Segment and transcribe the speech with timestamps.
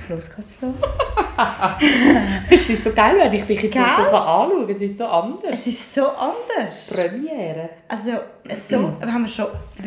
[0.00, 0.80] Fluss geht's los.
[2.50, 4.70] es ist so geil, wenn ich dich jetzt so anschaue.
[4.70, 5.50] Es ist so anders.
[5.50, 6.90] Es ist so anders.
[6.92, 7.70] Premiere.
[7.88, 8.12] Also,
[8.54, 9.46] so, haben, wir schon,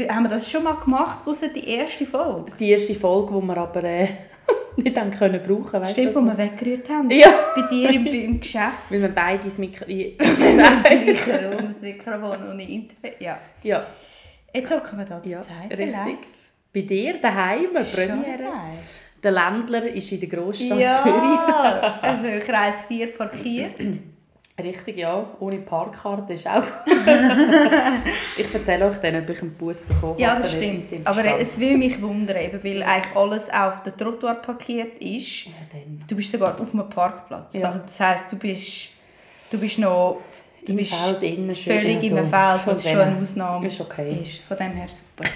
[0.10, 2.52] haben wir das schon mal gemacht, außer die erste Folge?
[2.60, 4.08] Die erste Folge, die wir aber äh,
[4.76, 7.12] nicht haben können brauchen weißt Stimmt, wo das wir weggerührt haben.
[7.12, 7.34] Ja.
[7.56, 8.74] Bei dir im, im Geschäft.
[8.90, 9.86] Weil wir beide das Mikro...
[9.86, 13.16] Im gleichen Raum, das Mikrofon und Interface.
[13.20, 13.38] Ja.
[13.64, 13.84] ja,
[14.54, 15.74] Jetzt hocken wir da zu ja zeigen.
[15.74, 16.18] richtig.
[16.74, 18.52] Bei dir daheim, Premiere.
[19.24, 21.40] Der Ländler ist in der Großstadt Zürich.
[21.48, 23.80] Ja, also Kreis 4 parkiert.
[24.64, 25.26] Richtig, ja.
[25.40, 26.64] Ohne Parkkarte ist auch
[28.38, 30.86] Ich erzähle euch dann, ob ich einen Bus bekommen Ja, das stimmt.
[31.06, 35.46] Aber es will mich wundern, eben, weil eigentlich alles auf der Trottoir parkiert ist.
[35.46, 35.52] Ja.
[36.08, 37.56] Du bist sogar auf einem Parkplatz.
[37.56, 37.66] Ja.
[37.66, 38.90] Also das heisst, du bist,
[39.52, 40.22] du bist noch
[40.70, 42.18] du bist schön völlig im.
[42.18, 44.20] Feld, was schon eine Ausnahme Ist okay.
[44.24, 44.42] ist.
[44.48, 45.30] Von dem her super.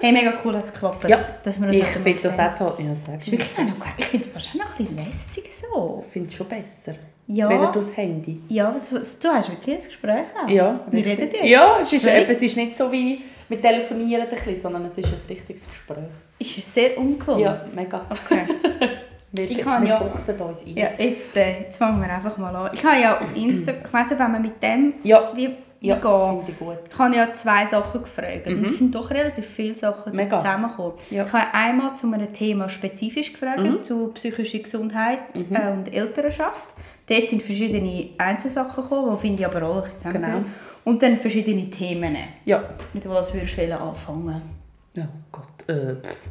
[0.00, 1.08] hey, mega cool hat es geklappt.
[1.08, 2.84] Ja, dass wir uns Ich heute mal finde das auch toll.
[2.86, 3.92] Ja, sag Das ist wirklich noch geil.
[3.96, 6.02] Ich finde es fast auch noch ein bisschen lässig so.
[6.06, 6.94] Ich finde es schon besser.
[7.26, 7.48] Ja.
[7.48, 8.40] Wenn du das Handy.
[8.48, 10.48] Ja, du, du hast wirklich ein Gespräch auch.
[10.48, 11.44] Ja, Wir reden jetzt.
[11.44, 14.98] Ja, es ist, eben, es ist nicht so wie mit Telefonieren, ein bisschen, sondern es
[14.98, 15.98] ist ein richtiges Gespräch.
[16.38, 17.40] Ist sehr ungewohnt.
[17.40, 18.04] Ja, mega.
[18.10, 18.46] Okay.
[19.32, 20.76] Wir, Ich kann wir ja- fuchsen uns ein.
[20.76, 22.70] Ja, jetzt, äh, jetzt fangen wir einfach mal an.
[22.74, 25.48] Ich habe ja auf Insta, ich weiss nicht, wenn man mit dem Ja, wie,
[25.80, 26.36] wie ja gehen.
[26.38, 26.76] finde ich gut.
[26.90, 30.36] Ich habe ja zwei Sachen gefragt und es sind doch relativ viele Sachen Mega.
[30.36, 30.92] zusammengekommen.
[31.10, 31.24] Ja.
[31.24, 36.68] Ich habe einmal zu einem Thema spezifisch gefragt, zu psychischer Gesundheit äh, und Elternschaft.
[37.08, 40.44] Dort sind verschiedene Einzelsachen gekommen, die finde ich aber auch bisschen zusammengehören.
[40.84, 42.16] Und dann verschiedene Themen.
[42.44, 42.62] Ja.
[42.92, 44.42] Mit was würdest du anfangen?
[44.98, 45.02] Oh
[45.32, 45.68] Gott.
[45.68, 46.28] Äh, pff.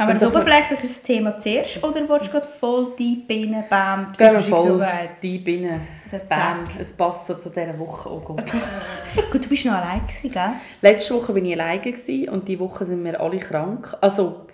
[0.00, 4.48] Haben wir doch- oberflächliches Thema zuerst oder willst du gerade voll deep rein, bam, psychische
[4.48, 5.10] voll Gesundheit?
[6.10, 6.64] Der Bam.
[6.78, 8.10] Es passt so zu dieser Woche.
[8.10, 8.50] Oh Gott.
[9.30, 10.50] Gut, du bist noch allein gewesen, gell?
[10.80, 13.94] Letzte Woche war ich alleine gewesen und diese Woche sind wir alle krank.
[14.00, 14.46] Also,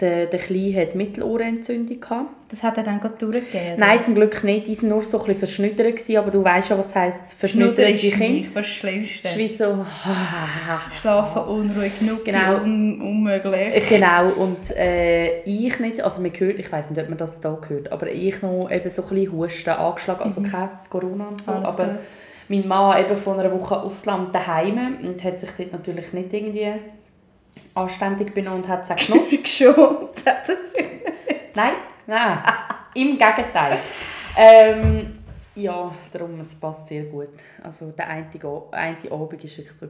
[0.00, 2.00] der, der Kleine hatte Mittelohrentzündung.
[2.00, 2.30] Gehabt.
[2.48, 3.74] Das hat er dann gerade durchgegeben?
[3.76, 3.86] oder?
[3.86, 4.66] Nein, zum Glück nicht.
[4.66, 5.86] Die waren nur so ein bisschen verschnüttert.
[5.96, 8.48] Gewesen, aber du weißt ja, was heisst verschnütterte ist Kinder.
[8.54, 9.20] das Schlimmste.
[9.28, 9.84] Es ist wie so...
[11.00, 12.56] Schlafen unruhig, genug, Genau.
[12.62, 13.88] un unmöglich.
[13.88, 17.58] Genau, und äh, ich nicht, also man hört, ich weiß nicht, ob man das hier
[17.68, 21.50] hört, aber ich noch eben so ein bisschen Husten angeschlagen, also kein Corona und so,
[21.52, 21.56] Mhm.
[21.58, 21.98] Alles aber gut.
[22.48, 26.72] mein Mann eben von einer Woche Ausland daheim und hat sich dort natürlich nicht irgendwie
[27.74, 29.44] anständig benommen und hat es auch genutzt.
[29.44, 30.74] Geschont hat es.
[31.54, 31.72] nein,
[32.06, 32.38] nein,
[32.94, 33.78] im Gegenteil.
[34.36, 35.18] Ähm,
[35.54, 37.30] ja, darum, es passt sehr gut.
[37.62, 38.26] Also der eine,
[38.72, 39.86] eine Abend war wirklich so.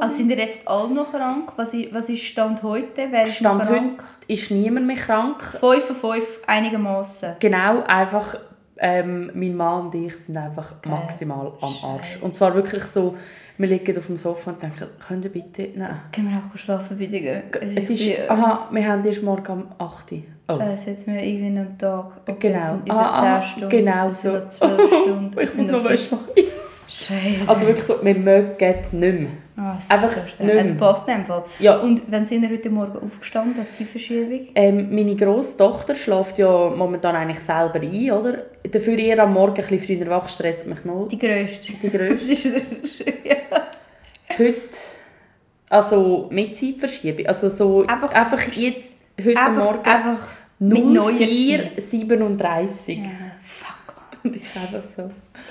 [0.00, 1.52] Also sind ihr jetzt alle noch krank?
[1.56, 3.08] Was ist, was ist Stand heute?
[3.10, 3.96] Wer ist Stand heute
[4.28, 5.42] ist niemand mehr krank.
[5.42, 7.36] 5 von 5 einigermaßen.
[7.38, 8.36] Genau, einfach
[8.78, 12.18] ähm, mein Mann und ich sind einfach maximal am Arsch.
[12.20, 13.16] Und zwar wirklich so,
[13.58, 15.68] wir liegen auf dem Sofa und denken, könnt ihr bitte...
[15.74, 15.96] Nein.
[16.12, 17.20] Können wir auch schlafen, bitte?
[17.20, 17.42] gehen?
[17.76, 20.18] Es ist, wie- aha, wir haben erst morgen am 8 Uhr.
[20.48, 20.58] Oh.
[20.60, 22.24] Äh, Es hat mir irgendwie am Tag.
[22.40, 22.56] Genau.
[22.58, 23.68] Es sind über Ah, 10 ah, Stunden.
[23.70, 24.32] genau es so.
[24.32, 25.30] noch 12 Stunden.
[25.38, 26.18] Ich Es muss noch 15.
[26.18, 26.24] was
[26.88, 27.48] Scheiße.
[27.48, 29.30] Also wirklich so, wir mögen nicht mehr.
[29.58, 30.74] Ah, es ist einfach so nicht Es mehr.
[30.74, 31.44] passt in dem Fall.
[31.58, 31.76] Ja.
[31.78, 34.48] Und wenn sind ihr heute Morgen aufgestanden, hat Zeitverschiebung?
[34.54, 38.44] Ähm, meine grosse Tochter schläft ja momentan eigentlich selber ein, oder?
[38.70, 41.08] Dafür ihr am Morgen ein bisschen früher wach, stresst mich noch.
[41.08, 41.72] Die grösste.
[41.72, 41.88] Die.
[41.98, 43.36] Das ist ja.
[44.38, 44.60] Heute,
[45.70, 50.28] also mit Zeitverschiebung, also so Einfach- einfach, jetzt, heute Einfach, Morgen einfach
[50.58, 51.82] mit neuer Zeit.
[51.82, 53.04] 0437 Ja,
[53.42, 53.94] fuck.
[54.22, 55.10] und ich einfach so...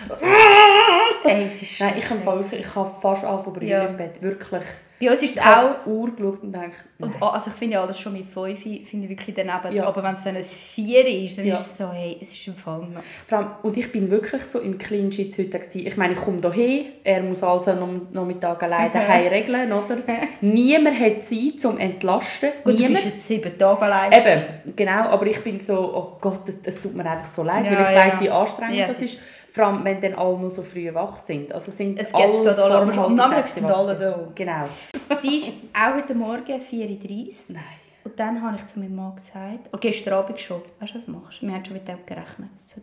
[1.25, 3.83] Ey, es ist Nein, ich kann wirklich, ich kann fast anfangen zu Ja.
[3.85, 4.63] im Bett, wirklich.
[4.97, 5.85] Bei uns ist es auch...
[5.85, 6.77] Uhr geschaut und denke.
[6.99, 9.75] Und, also ich finde ja alles schon mit 5 finde ich wirklich daneben.
[9.75, 9.87] Ja.
[9.87, 11.53] Aber wenn es dann ein 4 ist, dann Ja.
[11.55, 12.87] ist es so, hey, es ist im Fall.
[13.27, 15.85] Vor allem, und ich bin wirklich so im Clinch heute gewesen.
[15.85, 19.97] Ich meine, ich komme hierher, er muss also am Nachmittag alleine daheim regeln, oder?
[20.39, 22.51] Niemand hat Zeit zum Entlasten.
[22.63, 22.93] Gut, du Niemand.
[22.93, 24.13] bist jetzt sieben Tage allein.
[24.13, 27.71] Eben, genau, aber ich bin so, oh Gott, es, tut mir einfach so leid, Ja,
[27.73, 29.19] weil ich weiss, wie anstrengend das ist.
[29.55, 31.53] Vor allem, wenn dann alle noch so früh wach sind.
[31.53, 34.27] Also sind Es alle gerade alle, aber am Nachmittag sind alle so.
[34.35, 34.67] Genau.
[35.21, 37.33] Sie ist auch heute Morgen 4.30 Uhr.
[37.49, 37.63] Nein.
[38.03, 41.07] Und dann habe ich zu meinem Mann gesagt, oh, gestern Abend schon, weißt du, was
[41.07, 41.47] machst du?
[41.47, 42.49] Wir haben schon mit dem gerechnet.
[42.55, 42.81] Sie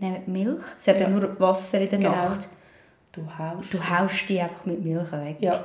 [0.00, 0.64] Nehmt Milch.
[0.76, 1.08] Sie hat ja Ja.
[1.08, 2.10] nur Wasser in der Genau.
[2.10, 2.48] Nacht.
[3.12, 3.72] Du haust.
[3.72, 5.36] Du haust die einfach mit Milch weg.
[5.38, 5.64] Ja.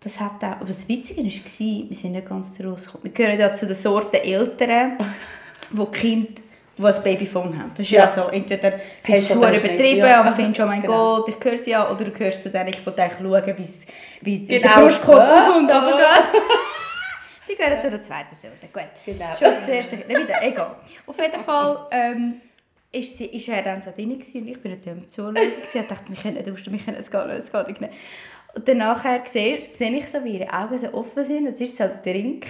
[0.00, 3.04] Das hat auch, aber das Witzige war, wir sind nicht ganz rausgekommen.
[3.04, 4.98] Wir gehören ja zu den Sorten Eltern,
[5.70, 6.42] wo die Kinder
[6.76, 7.70] die ein Babyphone haben.
[7.76, 8.08] Das ist ja, Ja.
[8.08, 8.72] so, entweder
[9.02, 9.98] findest du es übertrieben?
[10.06, 10.26] Ja.
[10.26, 11.16] und findest, oh mein Genau.
[11.22, 13.86] Gott, ich höre sie ja, oder du gehörst zu denen, ich wollte eigentlich schauen, wie's-
[14.22, 14.74] wie der Genau.
[14.80, 16.42] Brustkorb auf und runter geht.
[17.46, 18.56] Wir gehören zu der zweiten Sorte.
[18.72, 18.86] Gut.
[19.04, 19.34] Genau.
[19.38, 19.96] Schon das erste.
[19.96, 20.76] Nicht wieder, egal.
[21.06, 22.40] Auf jeden Fall ähm,
[22.90, 25.34] ist, sie, ist er dann so drin gewesen und ich bin Zuschauen.
[25.34, 25.52] gewesen.
[25.74, 27.92] Ich dachte, wir können nicht wir können es gar nicht, es geht nicht.
[28.56, 31.64] Und dann nachher sehe, sehe ich so, wie ihre Augen so offen sind und sie
[31.64, 32.40] ist so trinken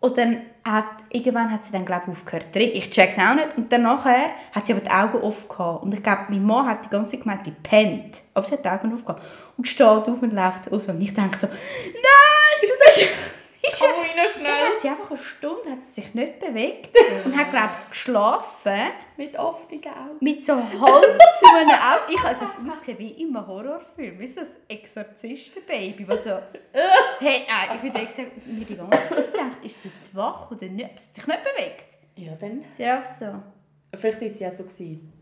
[0.00, 2.56] Und dann hat, irgendwann hat sie dann, glaube ich, aufgehört.
[2.56, 3.56] Ich check's auch nicht.
[3.56, 5.76] Und dann nachher hat sie aber die Augen offen.
[5.82, 8.22] Und ich glaube, meine Mann hat die ganze Zeit gemeint, die pennt.
[8.32, 9.14] Aber sie hat die Augen offen.
[9.58, 10.86] Und steht auf und läuft raus.
[10.88, 13.08] Und ich denke so, nein, das ist...
[13.62, 14.44] Ist Komm rein, schnell.
[14.44, 17.90] Dann hat sie einfach eine Stunde hat sie sich nicht bewegt und hat, glaube ich,
[17.90, 18.80] geschlafen
[19.18, 20.16] Mit offenen Augen.
[20.20, 22.14] mit so halb zu einem Auge.
[22.14, 26.30] Ich also ausgesehen wie in einem Horrorfilm, wie so ein Exorzistenbaby, was so...
[27.20, 30.66] Hey, nein, ich bin gesagt, mir die ganze Zeit gedacht, ist sie jetzt wach oder
[30.66, 30.98] nicht?
[30.98, 31.98] Sie sich nicht bewegt.
[32.16, 32.64] Ja, dann.
[32.76, 33.42] Sie ist auch so.
[33.98, 34.62] Vielleicht war sie auch so.
[34.64, 35.12] Gewesen.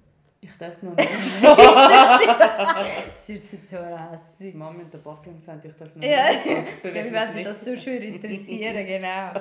[0.41, 1.09] Ich darf noch nicht.
[3.17, 4.53] Sie ist so hässlich.
[4.53, 6.47] Die Mama und der haben gesagt, ich darf noch Ja, nicht.
[6.47, 9.33] Ich ja bewege wie wenn sie das so schön interessieren, genau.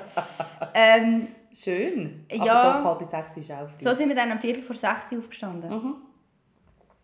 [0.74, 2.26] Ähm, Schön.
[2.32, 2.54] Ja.
[2.54, 3.84] Aber doch, halb sechs ist auch früh.
[3.84, 5.70] so sind wir dann um Viertel vor sechs aufgestanden.
[5.70, 5.96] Mhm.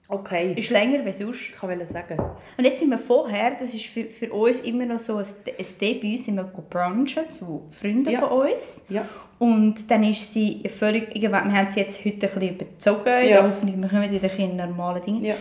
[0.09, 0.53] Okay.
[0.57, 1.39] Ist länger als sonst.
[1.55, 2.19] Ich wollte sagen.
[2.57, 5.65] Und jetzt sind wir vorher, das ist für, für uns immer noch so ein, ein
[5.81, 8.27] Debüt, sind wir brunchen zu Freunden Ja.
[8.27, 8.83] von uns.
[8.89, 9.05] Ja.
[9.39, 13.23] Und dann ist sie völlig, irgendwann, wir haben sie jetzt heute ein bisschen überzogen, Ja.
[13.23, 13.43] ja.
[13.43, 15.27] hoffentlich, wir kommen wieder in normale Dinge.
[15.29, 15.35] Ja.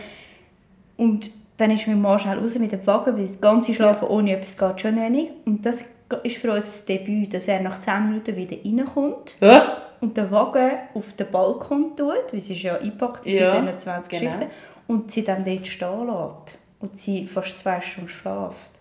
[0.97, 4.31] Und dann ist mein Mann schnell raus mit dem Wagen, weil das ganze Schlafen ohne
[4.37, 5.33] etwas geht schon nicht.
[5.45, 5.85] Und das
[6.23, 9.77] ist für uns ein Debüt, dass er nach 10 Minuten wieder reinkommt Ja.
[10.03, 13.79] Und den Wagen auf den Balkon tut, weil sie ist ja eingepackt in Ja, diesen
[13.79, 14.31] 20 genau.
[14.33, 14.51] Geschichten,
[14.87, 18.73] und sie dann dort stehen lässt und sie fast zwei Stunden schläft.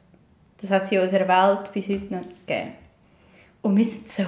[0.61, 2.73] Das hat sie in unserer Welt bis heute nicht gegeben.
[3.63, 4.25] Und wir sind so,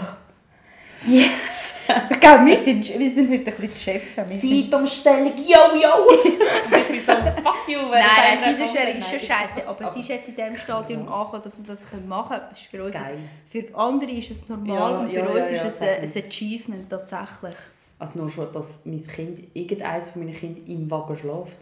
[1.06, 1.74] yes!
[2.10, 4.40] Ich glaube, wir sind, wir sind heute ein bisschen die Chefs.
[4.40, 6.10] Sind- Zeitumstellung, yo, yo!
[6.78, 7.12] ich bin so,
[7.42, 10.56] fuck you, wenn Nein, es Zeitumstellung ist schon scheiße, aber sie ist jetzt in dem
[10.56, 12.42] Stadium angekommen, dass wir das machen können.
[12.48, 15.50] Das ist für uns, ein, für andere ist es normal Ja, und für ja, uns
[15.50, 17.56] ja, ist es ein, ein Achievement tatsächlich.
[17.98, 21.58] Also nur schon, dass mein Kind, irgendeines von meinen Kindern im Wagen schläft.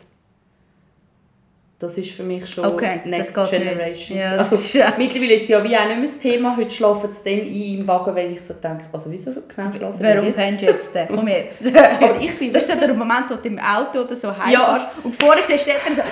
[1.82, 4.17] Das ist für mich schon Okay, Next Generation.
[4.19, 4.56] Ja, also,
[4.96, 6.56] mittlerweile ist es ja wie auch nicht mehr das Thema.
[6.56, 9.99] Heute schlafen sie dann ein im Wagen, wenn ich so denke, also wieso genau schlafen
[9.99, 10.94] die Warum pennst du jetzt?
[10.94, 11.08] denn?
[11.08, 11.62] Komm jetzt.
[11.76, 14.52] Aber ich bin das ist dann der Moment, wo du im Auto oder so heimfährst
[14.52, 14.90] Ja.
[15.02, 16.02] und vorne siehst du dann so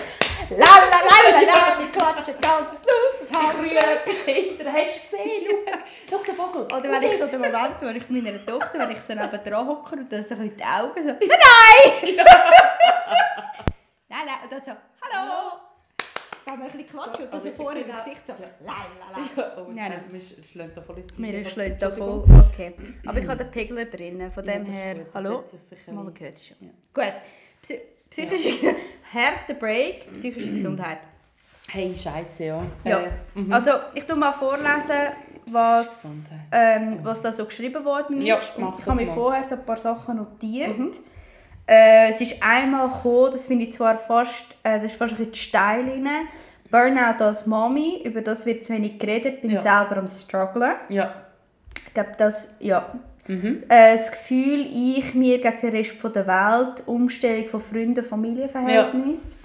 [0.57, 3.29] la la la la la, wir klatschen ganz los.
[3.31, 4.73] Ich rühre etwas hinter.
[4.73, 5.57] Hast du gesehen?
[6.11, 6.63] Schau, schau den Vogel.
[6.65, 9.45] Oder wenn ich so den Moment, wo ich mit meiner Tochter, wenn ich so neben
[9.49, 13.65] dran hocke und dann so ein bisschen die Augen so, nein, nein!
[14.11, 14.73] Nein, nein, und dann so,
[15.03, 15.53] hallo!
[16.47, 18.33] Wenn wir ein bisschen klatschen und dann so Also, vorne ich im Gesicht so,
[18.65, 19.57] la la la.
[19.59, 21.21] Oh, es Nein, nein, wir schlagen da voll ins Ziel.
[21.27, 22.75] Mir schlägt da voll, okay.
[23.07, 25.45] Aber ich habe den Pegler drinnen, von Ja, dem ist her, gut, hallo?
[25.87, 26.15] ein.
[26.15, 26.57] gehört es schon.
[26.61, 26.71] Ja.
[26.95, 27.13] Gut,
[27.63, 27.81] Psy
[28.11, 28.75] psychische,
[29.13, 30.99] harter Break, psychische Gesundheit.
[31.69, 32.63] Hey, scheiße, ja.
[32.85, 33.01] Ja.
[33.03, 33.53] Äh, mhm.
[33.53, 35.13] Also ich tu mal vorlesen,
[35.47, 38.27] was, ähm, was da so geschrieben worden ist.
[38.27, 39.15] Ja, ich habe mir mal.
[39.15, 40.77] vorher so ein paar Sachen notiert.
[41.71, 45.19] Äh, es ist einmal gekommen, das finde ich zwar fast, äh, das ist fast ein
[45.19, 46.09] bisschen steil rein.
[46.69, 49.61] Burnout als Mami, über das wird zu wenig geredet, bin Ja.
[49.61, 50.75] selber am strugglen.
[50.89, 51.15] Ja.
[51.87, 52.93] Ich glaube, das, ja.
[53.31, 53.61] Mhm.
[53.69, 59.37] Äh, das Gefühl, ich mir gegen den Rest von der Welt, Umstellung von Freunden, Familienverhältnis,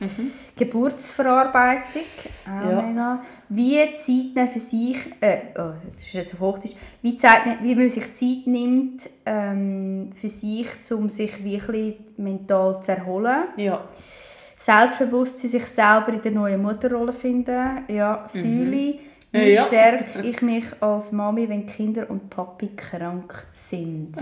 [0.57, 2.01] Geburtsverarbeitung,
[2.45, 2.81] auch Ja.
[2.81, 3.21] mega.
[3.49, 6.73] Wie Zeit nehmen für sich, äh, oh, das ist jetzt auf Hochdeutsch,
[7.03, 12.91] wie, Zeit, wie man sich Zeit nimmt ähm, für sich, um sich wirklich mental zu
[12.91, 13.43] erholen.
[13.57, 13.87] Ja.
[14.57, 18.99] Selbstbewusstsein, sich selber in der neuen Mutterrolle finden, ja, fühle ich.
[19.35, 19.53] Wie.
[19.53, 19.63] Ja.
[19.63, 24.13] stärke ich mich als Mami, wenn Kinder und Papi krank sind?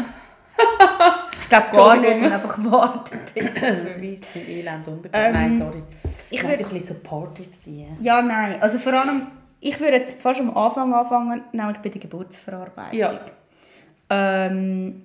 [1.42, 4.36] ich glaube gar nicht und einfach warten, bis es ist.
[4.36, 5.27] Im Elend untergegangen.
[5.27, 5.84] Ähm, Nein, sorry.
[6.03, 7.98] ich Ich würd- würde ein bisschen supportive sein.
[8.01, 8.62] Ja, nein.
[8.62, 9.27] Also vor allem,
[9.60, 12.98] ich würde jetzt fast am Anfang anfangen, nämlich bei der Geburtsverarbeitung.
[13.00, 13.20] Ja.
[14.10, 15.03] Ähm,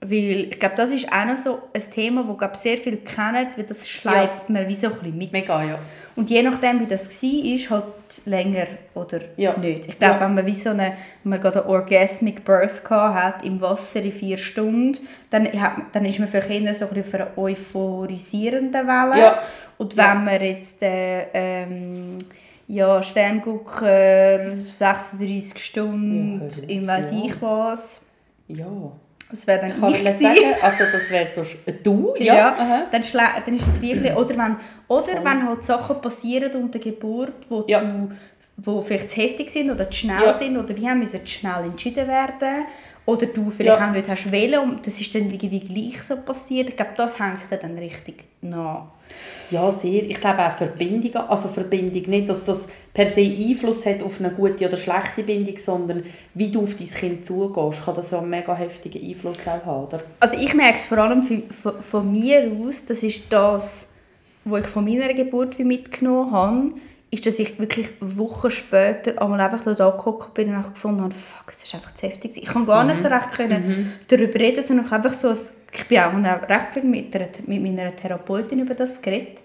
[0.00, 3.64] weil ich glaube, das ist auch noch so ein Thema, das sehr viele kennen, weil
[3.64, 5.32] das schleift man wie so ein bisschen mit.
[5.32, 5.78] Mega, ja.
[6.14, 7.84] Und je nachdem, wie das war, halt
[8.26, 9.56] länger oder Ja.
[9.56, 9.86] nicht.
[9.86, 10.20] Ich glaube, Ja.
[10.20, 10.92] wenn man wie so eine,
[11.22, 14.98] wenn man gerade eine Orgasmic Birth hat, im Wasser in vier Stunden,
[15.30, 19.20] dann, hat, dann ist man für Kinder so ein auf einer euphorisierenden Welle.
[19.20, 19.42] Ja.
[19.78, 20.14] Und wenn Ja.
[20.14, 22.18] man jetzt äh, ähm,
[22.68, 27.22] ja, Sterngucker, 36 Ja, Stunden, hör auf, ich weiß ja.
[27.24, 28.06] ich was,
[28.48, 28.66] Ja.
[29.32, 32.34] Das wäre dann Ich kann ich sagen, also das wäre so sch- du, ja.
[32.36, 32.56] Ja,
[32.92, 33.02] dann,
[33.44, 34.56] dann ist es wirklich, oder wenn,
[34.88, 35.24] oder Voll.
[35.24, 37.80] wenn halt Sachen passieren unter der Geburt, wo, Ja.
[37.80, 38.12] du,
[38.58, 40.32] wo vielleicht zu heftig sind oder zu schnell Ja.
[40.32, 42.66] sind oder wie haben müssen zu schnell entschieden werden
[43.04, 43.88] oder du vielleicht Ja.
[43.88, 46.68] auch nicht hast wollen und das ist dann irgendwie gleich so passiert.
[46.68, 48.86] Ich glaube, das hängt dann richtig nach.
[49.50, 50.04] Ja, sehr.
[50.04, 51.28] Ich glaube auch Verbindungen.
[51.28, 55.58] Also Verbindung nicht, dass das per se Einfluss hat auf eine gute oder schlechte Bindung,
[55.58, 59.66] sondern wie du auf dein Kind zugehst, kann das ja einen mega heftigen Einfluss auch
[59.66, 59.86] haben.
[59.88, 60.00] Oder?
[60.20, 63.92] Also ich merke es vor allem von, von, von mir aus, das ist das,
[64.44, 66.70] was ich von meiner Geburt wie mitgenommen habe.
[67.12, 71.52] Ist, dass ich wirklich Wochen später einmal einfach da gehockt bin und gefunden habe, fuck,
[71.52, 72.32] das ist einfach zu heftig.
[72.36, 75.98] Ich kann gar nicht so recht können darüber reden, sondern ich einfach so, ich bin
[75.98, 76.14] auch
[76.48, 79.40] recht viel mit, einer, mit meiner Therapeutin über das geredet.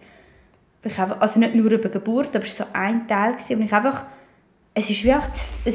[0.83, 3.65] Ich einfach, also nicht nur über Geburt, aber es war so ein Teil, gewesen, und
[3.65, 4.05] ich einfach,
[4.73, 5.03] es ist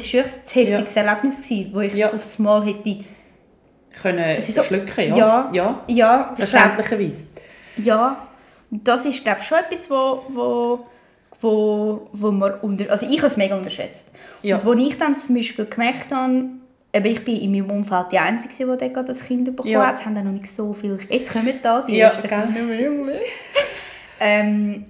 [0.03, 2.11] ist wirklich ein zu heftiges Erlebnis gewesen, wo ich Ja.
[2.11, 3.03] aufs Mal hätte,
[4.01, 5.15] Können Es ist so- schlucken, ja.
[5.15, 5.83] ja, ja.
[5.87, 7.25] ja, Verständlicherweise.
[7.77, 8.27] ja,
[8.71, 10.85] und das ist glaube ich schon etwas, wo, wo,
[11.43, 14.11] wo, wo man unter, also ich habe es mega unterschätzt.
[14.41, 14.57] Ja.
[14.57, 16.45] Und wo ich dann zum Beispiel gemerkt habe,
[16.93, 19.87] eben ich bin in meinem Umfeld die Einzige, die gerade das Kind bekommen Ja.
[19.87, 19.95] hat.
[19.99, 20.97] Es haben dann noch nicht so viele.
[21.09, 22.29] Jetzt kommen da die Ja, ersten gell.
[24.19, 24.85] ähm,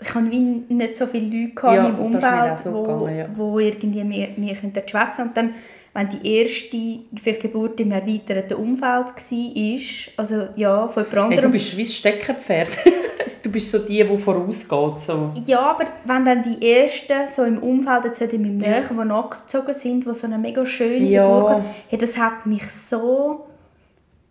[0.00, 0.40] ich wie
[0.74, 3.26] nicht so viele Leute Ja, mir Umfeld, so wo, gegangen, ja.
[3.58, 4.54] irgendwie mir, mir
[4.90, 5.54] schwätzen Und dann,
[5.96, 6.76] wenn die erste
[7.20, 9.80] vielleicht Geburt im erweiterten Umfeld war,
[10.18, 12.68] also ja, von jemand Hey, du bist wie ein Steckenpferd.
[13.42, 15.00] du bist so die, die vorausgeht.
[15.00, 15.32] So.
[15.46, 19.72] Ja, aber wenn dann die ersten so im Umfeld, jetzt in meinem Nähe, die nachgezogen
[19.72, 21.24] sind, die so eine mega schöne Ja.
[21.26, 23.46] Geburt hatten, hey, das hat mich so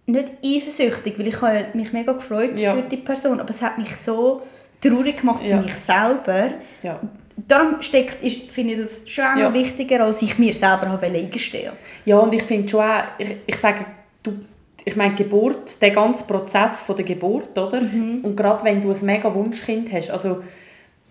[0.06, 2.76] nicht eifersüchtig, weil ich habe ja mich mega gefreut Ja.
[2.76, 4.44] für die Person, aber es hat mich so
[4.80, 5.58] traurig gemacht Ja.
[5.58, 6.52] für mich selber.
[6.84, 7.00] Ja.
[7.38, 9.54] Darum steckt, ist, finde ich das schon auch Ja.
[9.54, 11.74] wichtiger, als ich mir selber habe eingestehen
[12.06, 13.86] ja, und ich finde schon auch, ich, ich sage,
[14.24, 14.32] du,
[14.86, 17.82] ich meine, Geburt, der ganze Prozess von der Geburt, oder?
[17.82, 18.20] Mhm.
[18.24, 20.44] Und gerade wenn du ein mega Wunschkind hast, also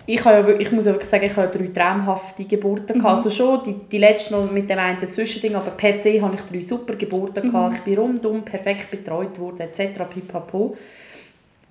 [0.07, 3.07] ich, habe ja, ich muss ja wirklich sagen, ich habe drei traumhafte Geburten Mhm.
[3.07, 6.43] Also schon die, die letzte noch mit dem einen Zwischending, aber per se habe ich
[6.43, 7.53] drei super Geburten Mhm.
[7.53, 7.75] gehabt.
[7.77, 9.99] Ich bin rundum perfekt betreut worden, etc.
[10.13, 10.77] Pipapo.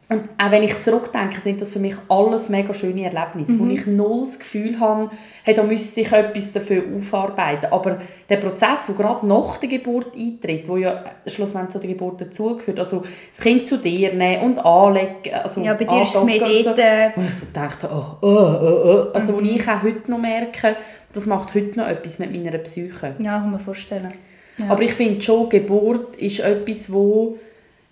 [0.09, 3.87] Und auch wenn ich zurückdenke, sind das für mich alles mega schöne Erlebnisse, wo ich
[3.87, 5.09] null das Gefühl habe,
[5.43, 7.71] hey, da müsste ich etwas dafür aufarbeiten.
[7.71, 12.19] Aber der Prozess, der gerade nach der Geburt eintritt, wo ja schlussendlich zu der Geburt
[12.19, 16.23] dazugehört, also das Kind zu dir nehmen und anlegen, also Ja, bei dir ist es
[16.23, 19.13] mehr so, äh, wo ich so dachte, oh, oh, oh, oh.
[19.13, 20.75] Also wo ich auch heute noch merke,
[21.13, 23.15] das macht heute noch etwas mit meiner Psyche.
[23.19, 24.09] Ja, kann man vorstellen.
[24.57, 24.69] Ja.
[24.69, 27.37] Aber ich finde schon, Geburt ist etwas, wo,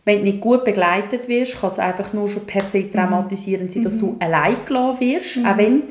[0.05, 3.83] wenn du nicht gut begleitet wirst, kann es einfach nur schon per se traumatisierend sein,
[3.83, 5.83] dass du allein gelassen wirst, auch wenn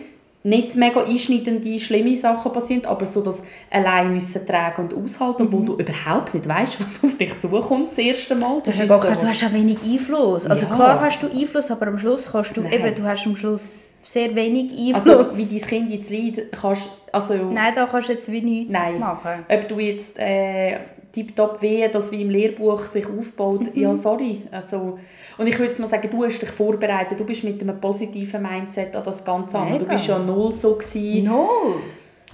[0.43, 5.67] nicht mega einschneidende, schlimme Sachen passieren, aber so das allein müssen tragen und aushalten, obwohl
[5.67, 8.63] du überhaupt nicht weißt, was auf dich zukommt das erste Mal.
[8.63, 10.47] Du hast, ja gar so- du hast auch wenig Einfluss.
[10.47, 10.75] Also Ja.
[10.75, 12.73] klar hast du Einfluss, aber am Schluss kannst du Nein.
[12.73, 15.27] eben, du hast am Schluss sehr wenig Einfluss.
[15.29, 18.73] also wie dein Kind jetzt leidet, kannst also Nein, da kannst du jetzt wie nichts
[18.73, 18.99] Nein.
[18.99, 19.45] machen.
[19.47, 20.79] ob du jetzt äh,
[21.13, 23.81] tiptop wehe, das wie im Lehrbuch sich aufbaut, Mhm.
[23.83, 24.43] ja, sorry.
[24.51, 24.99] Also,
[25.39, 28.95] und ich würde mal sagen, du hast dich vorbereitet, du bist mit einem positiven Mindset
[28.97, 29.79] an das Ganze an.
[29.79, 31.81] Du bist ja null so gewesen, Null.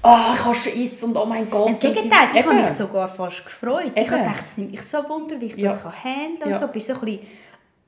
[0.02, 1.68] ah, ich habe Schiss und oh mein Gott.
[1.68, 2.48] Im Gegenteil, ich Eben.
[2.50, 3.92] habe mich sogar fast gefreut.
[3.94, 4.10] Ich Eben.
[4.10, 5.68] habe gedacht, es nimmt mich so Wunder, wie ich Ja.
[5.68, 6.56] das kann handeln Ja.
[6.58, 6.68] kann.
[6.72, 6.78] So.
[6.78, 7.26] Ich war so ein bisschen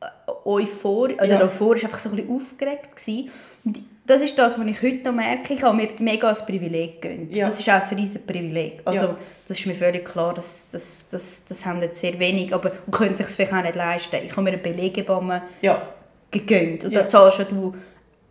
[0.01, 1.43] äh, euphorisch, oder Ja.
[1.43, 2.95] euphorisch, einfach so ein bisschen aufgeregt.
[2.97, 3.31] Gewesen.
[3.65, 5.53] Und das ist das, was ich heute noch merke.
[5.55, 7.37] Ich habe mir mega ein Privileg gegönnt.
[7.37, 7.47] Ja.
[7.47, 8.81] Das ist auch ein riesiges Privileg.
[8.85, 9.17] Also.
[9.49, 12.93] Das ist mir völlig klar, das, das, das, das haben jetzt sehr wenig, aber und
[12.93, 14.17] können sich vielleicht auch nicht leisten.
[14.25, 15.83] Ich habe mir eine Belegebamme Ja,
[16.31, 16.85] gegönnt.
[16.85, 17.03] Und Ja.
[17.03, 17.75] da zahlst du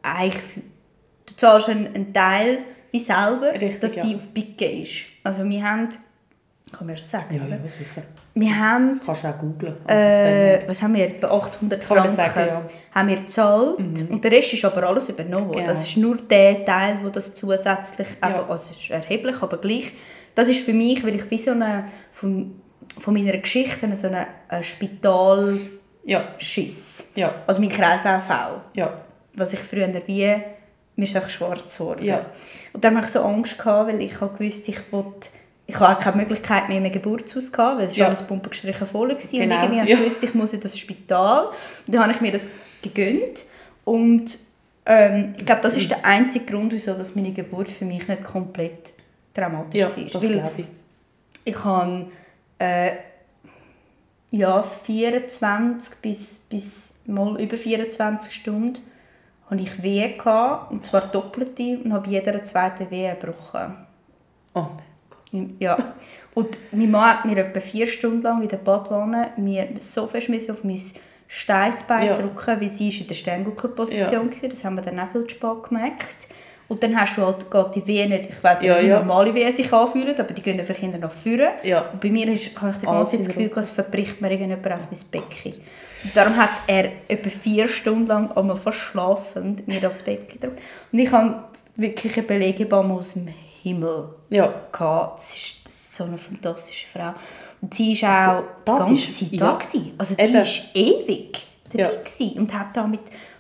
[0.04, 0.42] eigentlich,
[1.26, 2.60] du zahlst einen, einen Teil
[2.92, 4.06] wie selber, Richtig, dass ja.
[4.06, 5.06] sie auf Picke ist.
[5.24, 5.90] Also wir haben,
[6.72, 8.04] kann man erst sagen, ja, ja, sicher.
[8.34, 9.76] Wir haben, Das kannst du auch googlen.
[9.86, 12.60] Also äh, was haben wir, etwa 800 Kann man Franken sagen, ja.
[12.60, 12.66] Mhm.
[12.96, 15.52] haben wir gezahlt und der Rest ist aber alles übernommen.
[15.52, 15.66] Genau.
[15.66, 18.50] Das ist nur der Teil, wo das zusätzlich, einfach, Ja.
[18.50, 19.92] also es ist erheblich, aber gleich,
[20.38, 22.62] das ist für mich, weil ich wie so eine, von,
[23.00, 29.02] von meiner Geschichte so eine, eine Spitalschiss, ja, ja, also mein Kreislauf auch ja,
[29.34, 30.36] was ich früher wie
[30.96, 32.04] mir ist einfach schwarz geworden.
[32.06, 32.26] Ja.
[32.74, 35.30] Und dann hatte ich so Angst, gehabt, weil ich habe gewusst, ich wollte
[35.70, 38.08] ich habe auch keine Möglichkeit mehr in einem Geburtshaus gehabt, weil es Ja.
[38.08, 39.16] alles pumpengestrichen voll war.
[39.16, 41.48] Genau, Und irgendwie habe ich gewusst, ich muss in das Spital.
[41.86, 42.50] Und dann habe ich mir das
[42.82, 43.46] gegönnt.
[43.84, 44.38] Und
[44.86, 48.24] ähm, ich glaube, das ist der einzige Grund, wieso dass meine Geburt für mich nicht
[48.24, 48.94] komplett
[49.38, 50.04] dramatisch ja, war.
[50.04, 50.66] das glaube ich.
[51.46, 52.08] ich habe
[52.60, 52.92] äh,
[54.32, 58.80] ja, 24 bis, bis mal über 24 Stunden
[59.50, 63.78] hatte ich Wehen gehabt, und zwar doppelte und habe jeder zweite Wehe gebrochen.
[64.54, 64.66] Oh,
[65.60, 65.78] Ja.
[66.34, 70.30] Und mein Mann hat mir etwa vier Stunden lang in der Badwanne mir so fest
[70.52, 70.82] auf mein
[71.28, 72.16] Steißbein Ja.
[72.16, 74.50] drücken, weil sie in der Sternguckenposition war.
[74.50, 76.28] Das haben wir dann auch viel zu spät gemerkt.
[76.70, 79.00] Und dann hast du halt geht die Wehen nicht, ich weiss nicht, Ja, wie ja.
[79.00, 81.52] normale Wehen sich anfühlen, aber die gehen einfach hinten nach vorne.
[81.64, 81.82] Ja.
[81.94, 84.66] Und bei mir ist, habe ich die ganze Zeit das Gefühl, es verbricht mir irgendjemand
[84.92, 85.54] mein Becken.
[86.04, 90.62] Und darum hat er etwa vier Stunden lang, einmal fast schlafend, mir aufs Becken gedrückt.
[90.92, 91.44] Und ich habe
[91.78, 93.28] wirklich eine Belegebaum aus dem
[93.64, 94.54] Himmel ja.
[94.72, 95.20] gehabt.
[95.20, 97.14] Das ist, ist so eine fantastische Frau.
[97.62, 99.40] Und sie war auch das die ganze ist- Zeit ja.
[99.52, 99.56] da.
[99.56, 99.94] Gewesen.
[99.98, 100.34] Also die Eben.
[100.34, 101.90] war ewig dabei Ja.
[101.90, 103.00] gewesen und hat da mit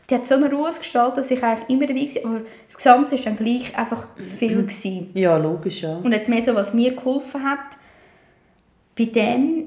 [0.10, 3.12] die hat so eine Ruhe gestaltet, dass ich eigentlich immer dabei war, aber das Gesamte
[3.12, 4.56] war dann gleich einfach viel.
[4.64, 5.10] Gewesen.
[5.14, 5.98] Ja, logisch, ja.
[5.98, 7.60] Und jetzt mehr so, was mir geholfen hat,
[8.98, 9.66] bei dem,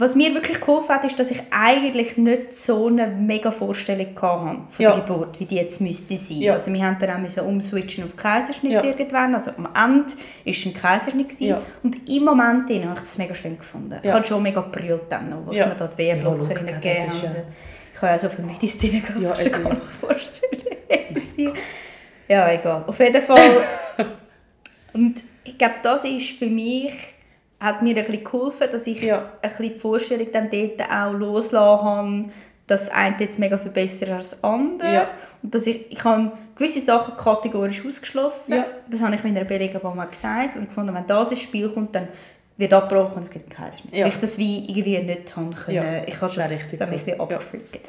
[0.00, 4.58] was mir wirklich geholfen hat, ist, dass ich eigentlich nicht so eine mega Vorstellung hatte
[4.68, 4.92] von Ja.
[4.94, 6.38] der Geburt, wie die jetzt müsste sein.
[6.38, 6.52] Ja.
[6.52, 8.84] Also wir haben dann auch müssen umswitchen auf Kaiserschnitt Ja.
[8.84, 9.34] irgendwann.
[9.34, 10.14] Also am Ende war
[10.44, 11.28] es ein Kaiserschnitt.
[11.30, 11.46] gewesen.
[11.48, 11.62] Ja.
[11.82, 13.98] Und im Moment habe ich das mega schlimm gefunden.
[14.02, 15.66] Ich habe schon mega gebrüllt dann noch, was Ja.
[15.66, 17.36] mir da die Ja, gegeben haben.
[17.98, 21.52] Ich habe ja so viel Medizin gehabt, Ja, das kannst du gar nicht vorstellen.
[22.28, 22.84] ja, egal.
[22.86, 23.64] Auf jeden Fall.
[24.92, 26.94] Und ich glaube, das ist für mich,
[27.58, 29.32] hat mir ein bisschen geholfen, dass ich Ja.
[29.42, 32.24] ein bisschen die Vorstellung dann dort auch loslassen habe,
[32.68, 34.92] dass das eine jetzt mega viel besser ist als das andere.
[34.92, 35.10] Ja.
[35.42, 38.54] Und dass ich, ich habe gewisse Sachen kategorisch ausgeschlossen.
[38.58, 38.66] Ja.
[38.88, 40.54] Das habe ich meiner Belegerin auch gesagt.
[40.54, 42.06] Und ich fand, wenn das ins Spiel kommt, dann
[42.58, 43.94] wird abgebrochen und es gibt keinen Kaiserschnitt.
[43.94, 44.04] Ja.
[44.04, 45.76] Weil ich das wie irgendwie nicht haben können.
[45.76, 46.94] Ja, Ich habe das richtig dann so.
[46.94, 47.20] irgendwie Ja.
[47.20, 47.80] abgefragt.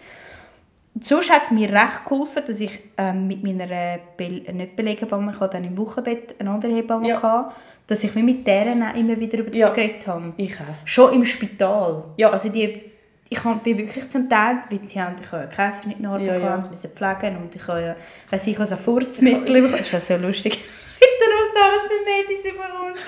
[0.95, 5.31] Und Sonst hat es mir recht geholfen, dass ich ähm, mit meiner Be nicht Belegehebamme,
[5.33, 7.15] ich hatte dann im Wochenbett eine andere Hebamme, Ja.
[7.19, 7.55] gehabt,
[7.87, 9.69] dass ich mich mit deren auch immer wieder über das Ja.
[9.69, 10.33] geredet habe.
[10.37, 10.63] Ich auch.
[10.85, 12.03] Schon im Spital.
[12.17, 12.29] Ja.
[12.31, 12.81] Also die,
[13.29, 16.57] ich bin wirklich zum Teil, weil sie haben, ich habe ja Kaiserschnitt nachher Ja, bekommen,
[16.57, 16.63] ja.
[16.63, 17.95] sie müssen pflegen und ich habe ja,
[18.29, 19.71] weiss ich, also Furzmittel bekommen.
[19.77, 20.59] Das ist ja so lustig.
[20.99, 23.05] Was du alles mit Medizin bekommst.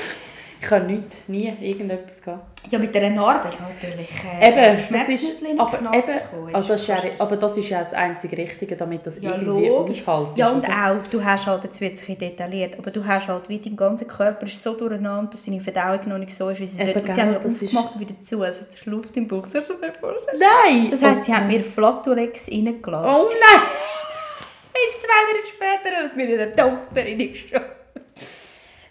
[0.63, 2.39] Ich kann nicht, nie irgendetwas gehen.
[2.69, 6.53] Ja, mit dieser Narbe, natürlich äh, Eben, das ist, aber, eben, bekommen.
[6.55, 9.67] also das ist ja, aber das ist ja das einzige Richtige, damit das Ja, irgendwie
[9.67, 10.01] logisch.
[10.07, 10.37] aushaltest.
[10.37, 10.69] Ja, und oder?
[10.69, 14.05] auch, du hast halt, jetzt wird es detailliert, aber du hast halt, wie dein ganzer
[14.05, 17.07] Körper ist so durcheinander, dass seine Verdauung noch nicht so ist, wie sie Eben, sollte.
[17.07, 19.45] Und sie haben das ist- aufgemacht und wieder zu, also es ist Luft im Bauch,
[19.45, 20.39] sollst du dir vorstellen?
[20.39, 20.91] Nein!
[20.91, 23.09] Das heisst, sie oh, haben mir Flatulex reingelassen.
[23.09, 23.61] Oh nein!
[24.99, 27.65] Zwei Monate später hat es mir in der Tochter reingeschoben.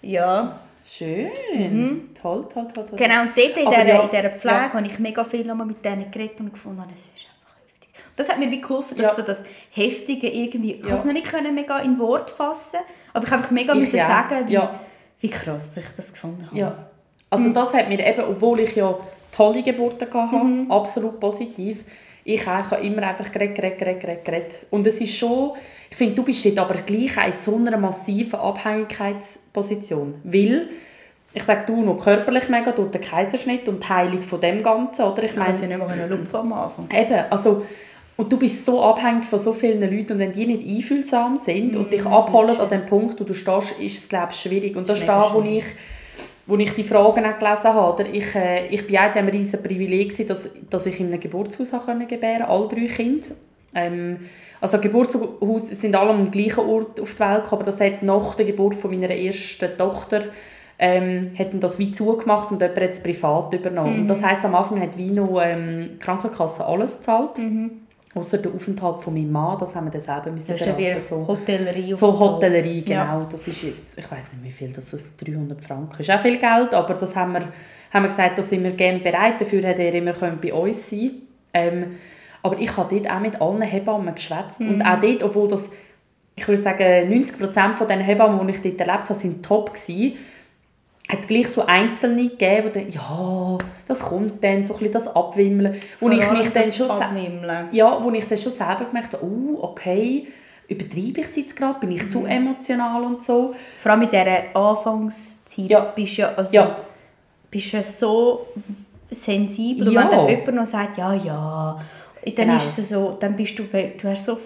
[0.02, 0.58] Ja,
[0.96, 2.10] Schön.
[2.20, 2.86] Toll, toll, toll, toll.
[2.92, 2.96] Mhm.
[2.96, 3.20] genau.
[3.22, 4.72] Und dort in dieser, ja, in dieser Pflege ja.
[4.72, 7.88] habe ich mega viel nochmal mit denen geredet und gefunden, das ist einfach heftig.
[8.16, 9.14] Das hat mir wie geholfen, dass Ja.
[9.14, 10.72] so das Heftige irgendwie...
[10.72, 10.82] Ich Ja.
[10.82, 12.80] konnte es noch nicht können, mega in Wort fassen,
[13.12, 14.06] aber ich einfach mega Ich müssen ja.
[14.06, 14.58] sagen, wie,
[15.20, 16.58] wie krass ich das gefunden habe.
[16.58, 16.88] Ja.
[17.30, 18.98] Also das hat mir eben, obwohl ich ja
[19.30, 20.70] tolle Geburten hatte, Mhm.
[20.72, 21.84] absolut positiv,
[22.24, 24.66] ich habe immer einfach geredet, geredet, geredet, geredet.
[24.70, 25.52] Und es ist schon,
[25.90, 30.14] ich finde, du bist dort aber gleich in so einer massiven Abhängigkeitsposition.
[30.24, 30.68] Weil,
[31.32, 35.04] ich sage du noch körperlich mega durch den Kaiserschnitt und die Heilung von dem Ganzen,
[35.04, 35.22] oder?
[35.22, 36.88] Ich meine, sie nicht mehr lupfen am Anfang.
[36.90, 37.64] Eben, also,
[38.16, 41.76] und du bist so abhängig von so vielen Leuten und wenn die nicht einfühlsam sind
[41.76, 44.76] und dich abholen an dem Punkt, wo du stehst, ist es glaube ich schwierig.
[44.76, 45.64] Und das ist da, wo ich,
[46.46, 47.94] wo ich die Fragen auch gelesen habe.
[47.94, 48.12] Oder?
[48.12, 51.72] Ich, äh, ich bin auch in diesem riesen Privileg, dass, dass ich in einem Geburtshaus
[51.86, 53.28] können gebären alle drei Kinder.
[53.74, 54.18] Ähm,
[54.60, 58.44] also Geburtshaus sind alle am gleichen Ort auf der Welt aber das hat nach der
[58.44, 60.24] Geburt von meiner ersten Tochter
[60.82, 63.92] ähm, hätten das wie zugemacht und jemand hat es privat übernommen.
[63.92, 64.00] Mhm.
[64.00, 67.38] Und das heisst, am Anfang hat noch ähm, die Krankenkasse alles gezahlt.
[68.14, 70.58] Außer der Aufenthalt von meinem Mann, das haben wir dann selber müssen Mhm.
[70.58, 71.28] Das ist beraten, so.
[71.28, 71.92] Hotellerie.
[71.92, 73.20] So Hotellerie, genau.
[73.20, 73.26] Ja.
[73.30, 76.00] Das ist jetzt, ich weiß nicht, wie viel das ist, 300 Franken.
[76.00, 77.42] ist auch viel Geld, aber das haben wir,
[77.92, 79.38] haben wir gesagt, da sind wir gerne bereit.
[79.38, 81.10] Dafür hätte er immer können bei uns sein
[81.52, 81.96] ähm,
[82.42, 84.60] Aber ich habe dort auch mit allen Hebammen geschwätzt.
[84.60, 85.70] Und auch dort, obwohl das,
[86.36, 90.16] ich würde sagen, 90% von den Hebammen, die ich dort erlebt habe, sind top gewesen,
[91.10, 94.92] hat es gleich so Einzelne gegeben, die dann, ja, das kommt dann, so ein bisschen
[94.92, 95.74] das Abwimmeln.
[95.98, 96.90] Wo Vor ich mich dann das schon...
[96.90, 97.68] Abwimmeln.
[97.72, 100.28] ja, wo ich dann schon selber gemerkt habe, oh, okay,
[100.68, 103.54] übertreibe ich es jetzt gerade, bin ich zu emotional und so.
[103.78, 105.80] Vor allem mit dieser Anfangszeit Ja.
[105.80, 106.76] bist du ja, also, Ja.
[107.50, 108.46] bist ja so
[109.10, 109.88] sensibel.
[109.88, 110.02] Und Ja.
[110.02, 111.80] wenn dann jemand noch sagt, ja, ja,
[112.24, 112.56] dann Genau.
[112.56, 114.38] ist es so, dann bist du, du hast so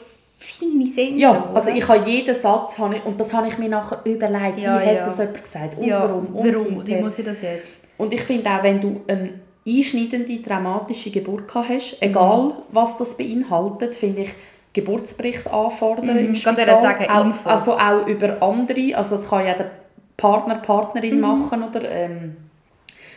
[0.44, 1.18] feine Sensoren.
[1.18, 4.58] Ja, also ich habe jeden Satz, habe ich, und das habe ich mir nachher überlegt,
[4.58, 5.04] Ja, wie hat ja.
[5.04, 6.86] das jemand gesagt und ja, warum und warum?
[6.86, 7.84] Wie muss ich das jetzt?
[7.98, 9.30] Und ich finde auch, wenn du eine
[9.66, 14.34] einschneidende, traumatische Geburt hast, egal was das beinhaltet, finde ich,
[14.72, 16.34] Geburtsbericht anfordern im Mhm.
[16.34, 16.54] Spital.
[16.66, 19.70] Gerade wollte sagen, auch, also auch über andere, also das kann ja der
[20.16, 20.62] Partner, Mhm.
[20.62, 22.36] Partnerin machen oder ähm,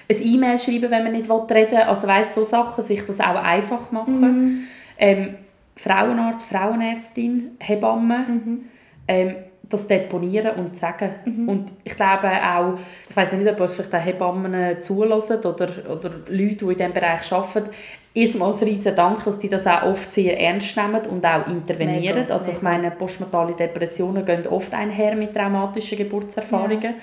[0.10, 1.78] ein E-Mail schreiben, wenn man nicht reden will.
[1.80, 4.22] Also weißt, so Sachen, sich das auch einfach machen.
[4.22, 4.64] Mhm.
[5.00, 5.36] Ähm,
[5.78, 8.66] Frauenarzt, Frauenärztin, Hebamme, Mhm.
[9.08, 9.36] ähm,
[9.70, 11.10] das deponieren und sagen.
[11.48, 12.78] Und ich glaube auch,
[13.10, 16.78] ich weiß nicht, ob uns vielleicht auch Hebammen äh, zulassen oder, oder Leute, die in
[16.78, 17.70] diesem Bereich arbeiten,
[18.14, 22.22] erstmal ein riesen Dank, dass die das auch oft sehr ernst nehmen und auch intervenieren.
[22.22, 22.78] Mega, also ich mega.
[22.78, 26.96] meine, postnatale Depressionen gehen oft einher mit traumatischen Geburtserfahrungen.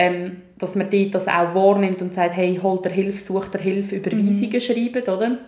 [0.00, 3.60] Ähm, dass man dort das auch wahrnimmt und sagt, hey, holt der Hilfe, sucht der
[3.60, 4.60] Hilfe, Überweisungen Mhm.
[4.60, 5.38] schreiben, oder?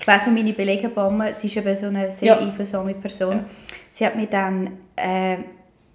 [0.00, 2.38] Ich weiss, wie meine Belegebamme, sie ist eben so eine sehr Ja.
[2.38, 3.44] einfühlsame Person,
[3.90, 5.36] sie hat mir dann, äh,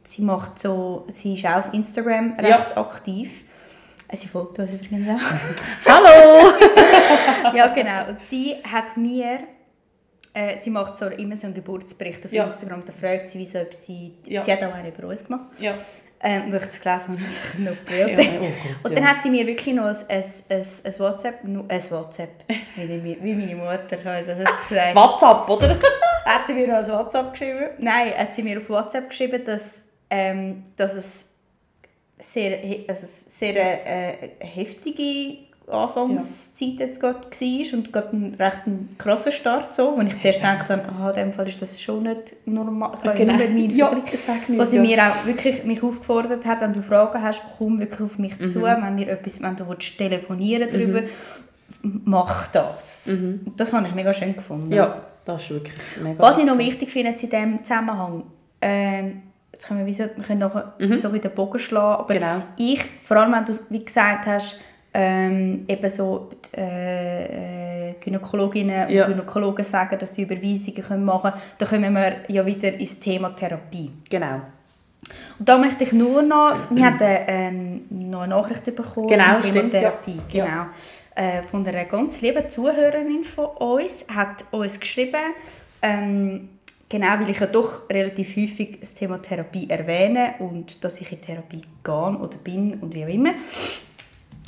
[0.08, 2.78] sie macht so, sie ist auch auf Instagram recht Ja.
[2.78, 3.44] aktiv.
[4.10, 5.86] Äh, Sie folgt uns übrigens auch.
[5.92, 6.52] Hallo!
[7.58, 8.10] ja, genau.
[8.10, 9.40] Und sie hat mir
[10.34, 12.46] äh, sie macht so immer so einen Geburtsbericht auf Ja.
[12.46, 12.84] Instagram.
[12.86, 14.14] Da fragt sie, wieso, ob sie...
[14.26, 14.44] Ja.
[14.44, 15.46] Sie hat auch einen über uns gemacht.
[15.60, 15.74] Ja.
[16.22, 18.20] Ähm, wo ich das gelesen habe, habe ich noch Ja, gebrüllt.
[18.20, 18.96] oh Gott, Und ja.
[19.00, 21.44] dann hat sie mir wirklich noch ein, ein, ein, ein WhatsApp...
[21.44, 22.30] Ein WhatsApp.
[22.76, 24.96] Wie, meine Mutter hat das jetzt Das gesagt.
[24.96, 25.70] WhatsApp, oder?
[26.26, 27.66] hat sie mir noch ein WhatsApp geschrieben.
[27.80, 31.34] Nein, hat sie mir auf WhatsApp geschrieben, dass, ähm, dass es
[32.20, 39.32] sehr, also sehr äh, heftige Anfangszeit jetzt gerade war und gerade ein recht ein krasser
[39.34, 42.36] Start, so, wo ich zuerst gedacht habe, ah, in dem Fall ist das schon nicht
[42.46, 43.34] normal, ich habe Genau.
[43.34, 44.82] nur meinen Ja, nicht, Was ja.
[44.82, 48.48] mir auch wirklich mich aufgefordert hat, wenn du Fragen hast, komm wirklich auf mich Mhm.
[48.48, 51.02] zu, wenn, wir etwas, wenn du willst, telefonieren darüber,
[51.82, 53.10] mach das.
[53.10, 54.68] Und das habe ich mega schön gefunden.
[54.68, 54.74] Mhm.
[54.74, 58.24] Ja, das ist wirklich mega Was ich noch wichtig finde in diesem Zusammenhang,
[58.62, 62.14] ähm, jetzt können wir, wie so, wir können nachher so in den Bogen schlagen, aber
[62.14, 62.20] Mhm.
[62.20, 62.42] Genau.
[62.58, 64.60] ich, vor allem wenn du, wie gesagt hast,
[64.94, 69.06] ähm, eben so äh, äh, Gynäkologinnen Ja.
[69.06, 73.00] und Gynäkologen sagen, dass sie Überweisungen können machen können, dann kommen wir ja wieder ins
[73.00, 73.92] Thema Therapie.
[74.10, 74.42] Genau.
[75.40, 79.54] Und da möchte ich nur noch, wir haben ähm, noch eine Nachricht bekommen Genau, zum
[79.54, 79.80] Thema ja.
[79.80, 80.20] Therapie.
[80.32, 80.46] Ja.
[80.46, 80.66] Genau.
[81.16, 85.16] Äh, von einer ganz lieben Zuhörerin von uns hat uns geschrieben,
[85.82, 86.50] ähm,
[86.90, 91.22] genau, weil ich ja doch relativ häufig das Thema Therapie erwähne und dass ich in
[91.22, 93.32] Therapie gehe oder bin und wie auch immer.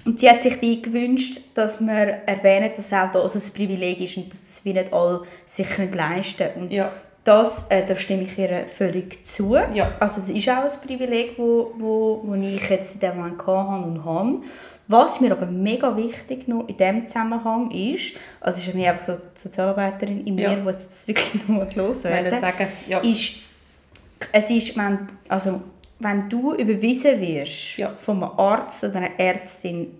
[0.05, 4.17] Und sie hat sich wie gewünscht, dass wir erwähnen, dass auch das ein Privileg ist
[4.17, 6.61] und dass das wie nicht alle sich können leisten können.
[6.63, 6.91] Und Ja.
[7.25, 9.55] das, äh, da stimme ich ihr völlig zu.
[9.73, 9.97] Ja.
[9.99, 13.85] Also das ist auch ein Privileg, wo, wo, wo ich jetzt in dem Moment hatte
[13.85, 14.39] und habe.
[14.91, 19.05] Was mir aber mega wichtig noch in diesem Zusammenhang ist, also es ist mir einfach
[19.05, 20.55] so die Sozialarbeiterin in mir, Ja.
[20.55, 22.97] die jetzt das wirklich noch Ich wollte loswerden sagen, ja.
[22.99, 23.33] ist,
[24.31, 25.61] es ist, wenn, also,
[25.99, 27.93] wenn du überwiesen wirst Ja.
[27.97, 29.95] von einem Arzt oder einer Ärztin,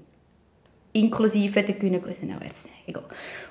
[0.91, 3.03] inklusive der Gynäkologin, auch Ärzte, egal.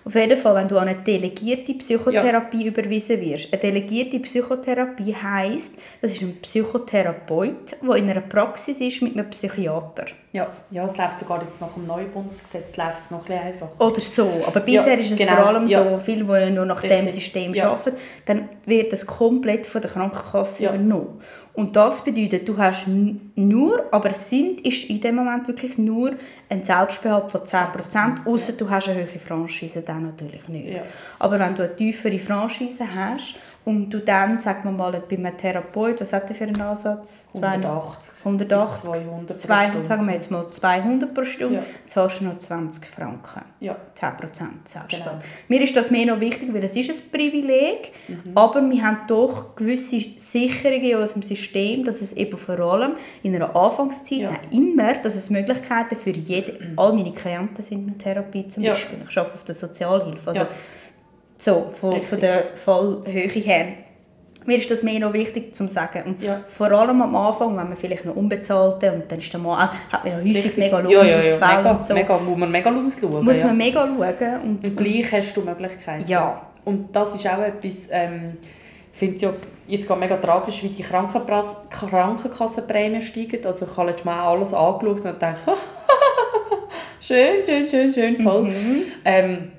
[0.05, 3.53] Auf jeden Fall, wenn du an eine delegierte Psychotherapie überwiesen wirst.
[3.53, 9.31] Eine delegierte Psychotherapie heisst, das ist ein Psychotherapeut, der in einer Praxis ist mit einem
[9.31, 10.07] Psychiater.
[10.33, 13.43] Ja, ja, es läuft sogar jetzt nach dem neuen Bundesgesetz läuft es noch ein bisschen
[13.43, 13.81] einfacher.
[13.87, 14.31] Oder so.
[14.47, 15.85] Aber bisher Ja, ist es genau, vor allem ja.
[15.91, 17.71] so, viele, die nur nach dem Richtig, System ja.
[17.71, 17.97] arbeiten,
[18.27, 20.71] dann wird das komplett von der Krankenkasse Ja.
[20.75, 21.21] übernommen.
[21.59, 26.13] Und das bedeutet, du hast nur, aber es sind, ist in dem Moment wirklich nur
[26.49, 30.77] ein Selbstbehalt von 10%, außer du hast eine höhere Franchise, dann natürlich nicht.
[30.77, 30.85] Ja.
[31.19, 35.37] Aber wenn du eine tiefere Franchise hast und du dann, sagen wir mal, bei einem
[35.37, 37.29] Therapeut, was hat er für einen Ansatz?
[37.35, 39.85] 180 180, bis 200 pro 200, Stunde.
[39.89, 41.63] sagen wir jetzt mal 200 pro Stunde, Ja.
[41.87, 43.43] zahlst du noch 20 Franken.
[43.61, 43.77] Ja.
[43.95, 45.21] 10% Selbstbehalt.
[45.21, 45.23] Genau.
[45.49, 48.33] Mir ist das mehr noch wichtig, weil es ist ein Privileg, Mhm.
[48.37, 52.93] aber wir haben doch gewisse Sicherungen in unserem System, dass es eben vor allem
[53.23, 54.33] in einer Anfangszeit Ja.
[54.51, 58.73] immer, dass es Möglichkeiten für jede, all meine Klienten sind in Therapie zum Ja.
[58.73, 58.99] Beispiel.
[59.09, 60.49] Ich arbeite auf der Sozialhilfe, also Ja.
[61.39, 62.09] So, von, Richtig.
[62.09, 63.67] von der Fallhöhe her.
[64.47, 66.03] Mir ist das mehr noch wichtig zu sagen.
[66.07, 66.41] Und Ja.
[66.47, 69.93] vor allem am Anfang, wenn man vielleicht noch unbezahlte und dann ist der Mann auch,
[69.93, 70.57] hat man ja häufig Richtig.
[70.59, 71.95] mega ja, ja, ja, Lohnausfälle mega, und so.
[71.95, 73.25] mega, muss man mega ausschauen.
[73.25, 73.47] muss ja.
[73.49, 74.41] man mega schauen.
[74.43, 76.09] Und, Und gleich hast du Möglichkeiten.
[76.09, 76.43] Ja.
[76.65, 78.39] Und das ist auch etwas, ähm,
[78.93, 79.33] ich finde es ja
[79.69, 83.45] jetzt gerade mega tragisch, wie die Krankenpras- Krankenkassenprämien steigen.
[83.45, 85.53] Also ich habe letztes Mal alles angeschaut und gedacht, so,
[87.01, 88.45] schön, schön, schön, schön, toll.
[88.45, 88.83] Mhm.
[89.05, 89.53] Ähm,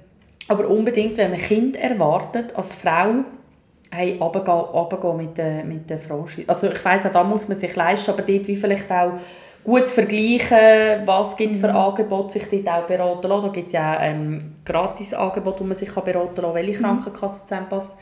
[0.50, 3.24] aber unbedingt, wenn man Kind erwartet, als Frau,
[3.92, 6.48] hey, runtergehen, runtergehen mit der, mit der Franchise.
[6.48, 9.14] Also ich weiss, auch da muss man sich leisten, aber dort wie vielleicht auch
[9.64, 13.46] gut vergleichen, was gibt es für Angebote, sich dort auch beraten lassen.
[13.46, 17.46] Da gibt es ja auch ähm, Gratis-Angebote, wo man sich kann beraten kann, welche Krankenkasse
[17.46, 17.96] zusammenpasst.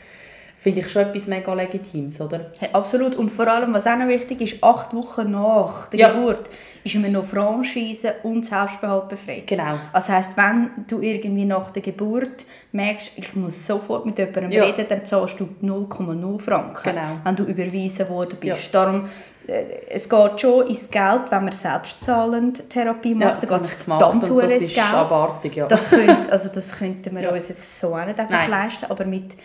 [0.60, 2.50] Finde ich schon etwas mega Legitimes, oder?
[2.58, 3.14] Hey, absolut.
[3.14, 6.08] Und vor allem, was auch noch wichtig ist, acht Wochen nach der Ja.
[6.12, 6.50] Geburt
[6.82, 9.46] ist man noch Franchise und Selbstbehalt befreit.
[9.46, 9.74] Genau.
[9.92, 14.64] Das heisst, wenn du irgendwie nach der Geburt merkst, ich muss sofort mit jemandem Ja.
[14.64, 17.02] reden, dann zahlst du 0,0 Franken, Genau.
[17.22, 18.72] wenn du überwiesen worden bist.
[18.74, 18.84] Ja.
[18.84, 19.08] Darum,
[19.46, 23.84] äh, es geht schon ins Geld, wenn man selbstzahlend Therapie macht, das geht ich es
[23.84, 24.92] gemacht und das ist Geld.
[24.94, 25.66] abartig, ja.
[25.66, 27.30] Das, könnte, also das könnten wir Ja.
[27.30, 28.50] uns jetzt so auch nicht einfach Nein.
[28.50, 29.36] leisten, aber mit,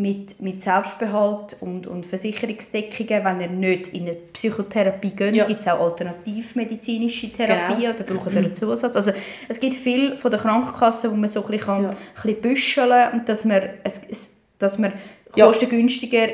[0.00, 5.44] mit, mit Selbstbehalt und, und Versicherungsdeckungen, wenn ihr nicht in eine Psychotherapie geht, Ja.
[5.44, 7.94] gibt es auch alternativmedizinische Therapie Genau.
[7.94, 8.96] oder braucht ihr einen Zusatz.
[8.96, 9.12] Also
[9.48, 11.90] es gibt viel von der Krankenkasse, wo man so ein bisschen, kann, Ja.
[11.90, 14.92] ein bisschen büscheln und dass man, es, dass man
[15.36, 15.46] Ja.
[15.46, 16.26] kostengünstiger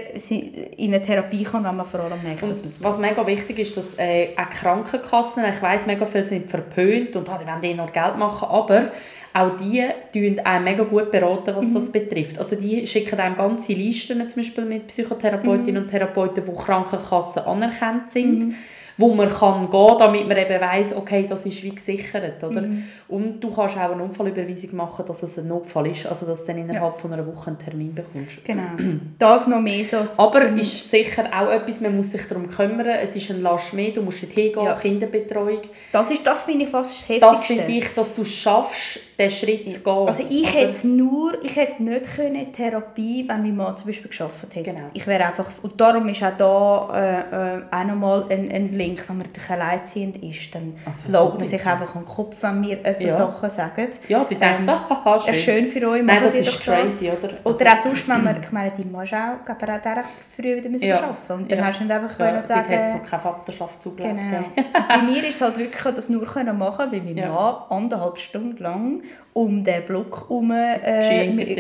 [0.79, 3.77] in eine Therapie kann, wenn man vor allem merkt, dass man was mega wichtig ist,
[3.77, 7.75] dass äh, auch Krankenkassen, ich weiss, mega viele sind verpönt und ah, die wollen eh
[7.75, 8.91] noch Geld machen, aber
[9.37, 12.39] auch die tun einem mega gut beraten, was das betrifft.
[12.39, 18.11] Also die schicken einem ganze Listen, zum Beispiel mit Psychotherapeutinnen und Therapeuten, die Krankenkassen anerkannt
[18.11, 18.55] sind,
[18.99, 22.63] wo man kann gehen, damit man eben weiss, okay, das ist wie gesichert, oder?
[22.63, 22.83] Mhm.
[23.09, 26.47] Und du kannst auch eine Unfallüberweisung machen, dass es ein Notfall ist, also dass du
[26.47, 27.01] dann innerhalb Ja.
[27.03, 28.43] von einer Woche einen Termin bekommst.
[28.43, 28.63] Genau.
[29.19, 29.99] Das noch mehr so.
[30.17, 32.87] Aber zum- ist sicher auch etwas, man muss sich darum kümmern.
[32.87, 34.73] Es ist ein Last mehr, du musst dort hingehen, Ja.
[34.75, 35.61] Kinderbetreuung.
[35.93, 37.47] das, ist, das finde ich fast das Das Heftigste.
[37.65, 40.07] finde ich, dass du es schaffst, den Schritt zu gehen.
[40.07, 44.09] Also ich hätte es nur, ich hätte nicht können Therapie, wenn mein Mann zum Beispiel
[44.09, 44.63] geschafft hätte.
[44.63, 44.87] Genau.
[44.93, 49.03] Ich wäre einfach, und darum ist auch da äh, äh, auch nochmal ein, ein Link,
[49.09, 52.63] wenn man natürlich alleinerziehend ist, dann Also lässt man sich einfach an den Kopf, wenn
[52.63, 53.17] wir so Ja.
[53.17, 53.89] Sachen sagen.
[54.09, 55.35] Ja, die denken, Ähm, ah, haha, schön.
[55.35, 57.31] Ist schön für euch, Nein, das ist crazy, oder?
[57.45, 59.97] Also, Oder auch sonst, wenn man, ich meine, die Mann ist auch, er hat auch
[59.97, 60.97] recht früh wieder müssen Ja.
[61.03, 61.65] arbeiten und dann Ja.
[61.65, 64.21] hast du nicht einfach ja, können sagen, noch keine Vaterschaft zugelassen.
[64.29, 64.69] Genau.
[64.89, 67.29] Bei mir ist es halt wirklich, das nur können machen, weil mein Ja.
[67.69, 70.79] Mann anderthalb Stunden lang um den Block herum äh,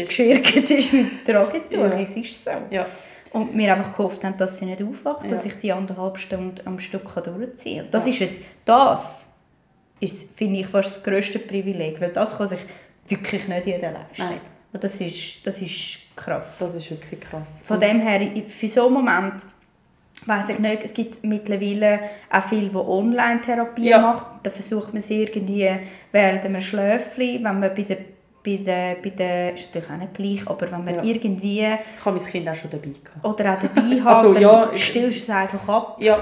[0.04, 0.92] Geschirrt mit- ist.
[0.92, 1.86] mit der Agentur.
[1.88, 1.94] Ja.
[2.00, 2.50] Es ist so.
[2.70, 2.86] Ja.
[3.32, 5.50] Und wir einfach gehofft haben, dass sie nicht aufwacht, dass Ja.
[5.50, 7.90] ich die anderthalb Stunden am Stück durchziehen kann.
[7.90, 8.12] Das Ja.
[8.12, 8.40] ist es.
[8.64, 9.26] Das
[10.00, 12.60] ist, finde ich, fast das grösste Privileg, weil das kann sich
[13.08, 14.06] wirklich nicht jeder leisten.
[14.18, 14.40] Nein.
[14.72, 16.58] Und Das ist, das ist krass.
[16.58, 17.60] Das ist wirklich krass.
[17.64, 19.34] Von dem her, für so einen Moment,
[20.26, 24.00] weiß ich nicht, es gibt mittlerweile auch viele, die Online-Therapie Ja.
[24.00, 24.38] machen.
[24.42, 25.70] Da versucht man es irgendwie
[26.12, 27.98] während einem Schläfchen, wenn man bei der,
[28.44, 31.02] bei der, bei der, ist natürlich auch nicht gleich, aber wenn man Ja.
[31.02, 31.60] irgendwie,
[31.98, 33.24] Ich habe mein Kind auch schon dabei gehabt.
[33.24, 35.96] oder auch dabei hat, Also, ja, stillst du es einfach ab.
[36.00, 36.18] Ja,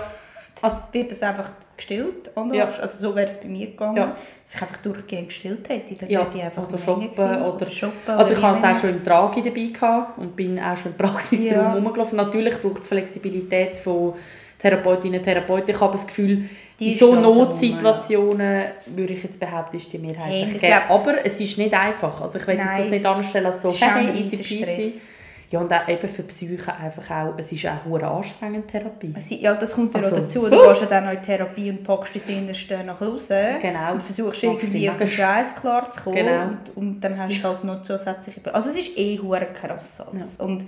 [0.63, 2.31] also, Wird es einfach gestillt?
[2.53, 2.69] Ja.
[2.69, 3.97] Also so wäre es bei mir gegangen.
[3.97, 4.17] Ja.
[4.45, 5.95] Dass ich einfach durchgehend gestillt hätte.
[5.95, 7.43] Dann Ja, hätte ich einfach oder shoppen, gewesen.
[7.43, 8.15] oder- shoppen.
[8.15, 10.99] also ich habe es auch schon im Tragi dabei gehabt und bin auch schon im
[10.99, 11.73] Praxisraum Ja.
[11.75, 12.17] rumgelaufen.
[12.17, 14.15] Natürlich braucht es Flexibilität von
[14.59, 15.71] Therapeutinnen und Therapeuten.
[15.75, 16.49] Ich habe das Gefühl,
[16.81, 21.59] Die in so Notsituationen würde ich jetzt behaupten, ist die Mehrheit Hey, Aber es ist
[21.59, 22.21] nicht einfach.
[22.21, 24.63] Also ich will jetzt das nicht anstellen als so hey, easy peasy.
[24.63, 25.09] Stress.
[25.55, 29.15] Ja, und auch eben für die Psyche einfach auch, es ist auch hure anstrengend, Therapie.
[29.39, 30.49] Ja, das kommt ja Also, auch dazu.
[30.51, 33.61] Du gehst ja dann noch in Therapie und packst dein Innerste nach außen.
[33.63, 33.93] Genau.
[33.93, 36.17] Und versuchst irgendwie auf den Scheiß klar zu kommen.
[36.17, 36.43] Genau.
[36.43, 38.41] Und, und dann hast du halt noch zusätzliche...
[38.53, 40.39] Also es ist eh hure krass alles.
[40.39, 40.65] Und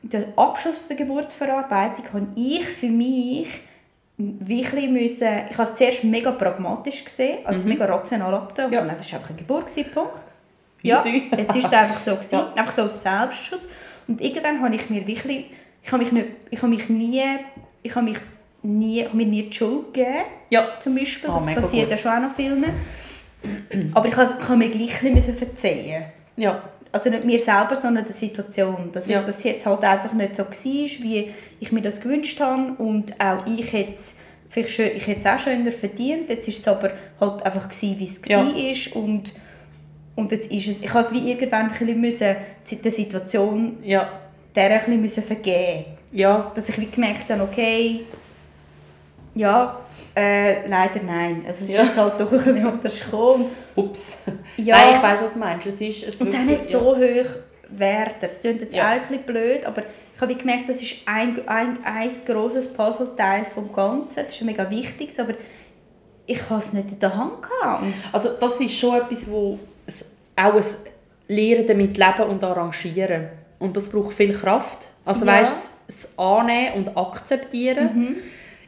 [0.00, 3.60] der Abschluss von der Geburtsverarbeitung habe ich für mich
[4.16, 5.28] wirklich müssen...
[5.50, 8.68] Ich habe es zuerst mega pragmatisch gesehen, also mega rational abgetan.
[8.68, 8.74] Mhm.
[8.74, 8.86] Ja.
[8.86, 8.96] Ja.
[8.98, 10.14] Es war einfach eine Geburt, gewesen, Punkt.
[10.84, 12.52] Ja, jetzt ist es einfach so gewesen, Ja.
[12.54, 13.68] einfach so aus Selbstschutz.
[14.06, 15.46] Und irgendwann habe ich mir wirklich,
[15.82, 17.22] ich habe mich nicht, ich habe mich nie,
[17.82, 18.18] ich habe mich
[18.62, 21.30] nie, ich habe mir nie die Schuld gegeben, Ja, zum Beispiel.
[21.30, 22.64] Ah, Das mega passiert ja schon auch noch vielen.
[23.94, 26.04] Aber ich habe, ich habe mir gleich nicht müssen verzeihen.
[26.36, 26.62] ja.
[26.92, 28.90] Also nicht mir selber, sondern der Situation.
[28.92, 29.20] Dass, Ja.
[29.26, 32.72] es jetzt halt einfach nicht so war, wie ich mir das gewünscht habe.
[32.78, 34.14] Und auch ich hätte es
[34.48, 36.28] vielleicht schön, ich hätte es auch schöner verdient.
[36.28, 38.38] Jetzt ist es aber halt einfach gewesen, wie es Ja.
[38.46, 39.02] war.
[39.02, 39.32] Und,
[40.16, 42.36] und jetzt ist es, ich habe es wie irgendwann ein bisschen müssen,
[42.84, 44.08] der Situation Ja,
[44.54, 48.02] der ein bisschen müssen vergeben ja, Dass ich wie gemerkt habe, okay,
[49.34, 49.80] ja,
[50.14, 51.42] äh, leider nein.
[51.46, 51.84] Also es ist Ja.
[51.84, 53.46] jetzt halt doch ein bisschen anders gekommen.
[53.74, 54.18] ups.
[54.56, 54.76] Ja.
[54.78, 55.66] Nein, ich weiss, was du meinst.
[55.66, 56.96] Es ist, es Und es ist nicht so hoch
[57.70, 58.14] wert.
[58.20, 58.84] Das klingt jetzt Ja.
[58.84, 59.82] auch ein bisschen blöd, aber
[60.14, 64.20] ich habe wie gemerkt, das ist ein, ein, ein grosses Puzzleteil vom Ganzen.
[64.20, 65.34] Es ist mega wichtig, aber
[66.26, 67.82] ich habe es nicht in der Hand gehabt.
[68.12, 69.58] Also das ist schon etwas, wo es
[70.36, 70.64] auch ein
[71.28, 73.28] Lernen damit leben und arrangieren.
[73.58, 74.88] Und das braucht viel Kraft.
[75.04, 75.32] Also Ja.
[75.32, 78.16] weißt, das Annehmen und Akzeptieren.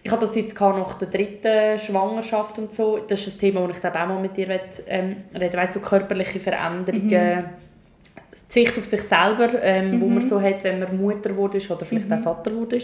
[0.02, 2.98] Ich hatte das jetzt nach der dritten Schwangerschaft und so.
[2.98, 5.80] Das ist ein Thema, das ich glaube auch mal mit dir ähm, reden weißt, so
[5.80, 7.08] körperliche Veränderungen.
[7.08, 7.38] Die
[8.48, 12.12] Sicht auf sich selber, ähm, wo man so hat, wenn man Mutter wurde oder vielleicht
[12.12, 12.78] auch Vater wurde.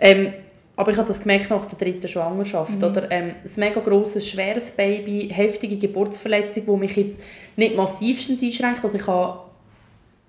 [0.00, 0.32] Ähm,
[0.74, 2.82] aber ich habe das gemerkt nach der dritten Schwangerschaft.
[2.82, 3.10] Oder?
[3.10, 7.20] Ähm, ein mega grosses, schweres Baby, heftige Geburtsverletzung, die mich jetzt
[7.56, 8.82] nicht massivstens einschränkt.
[8.82, 9.40] Also ich habe,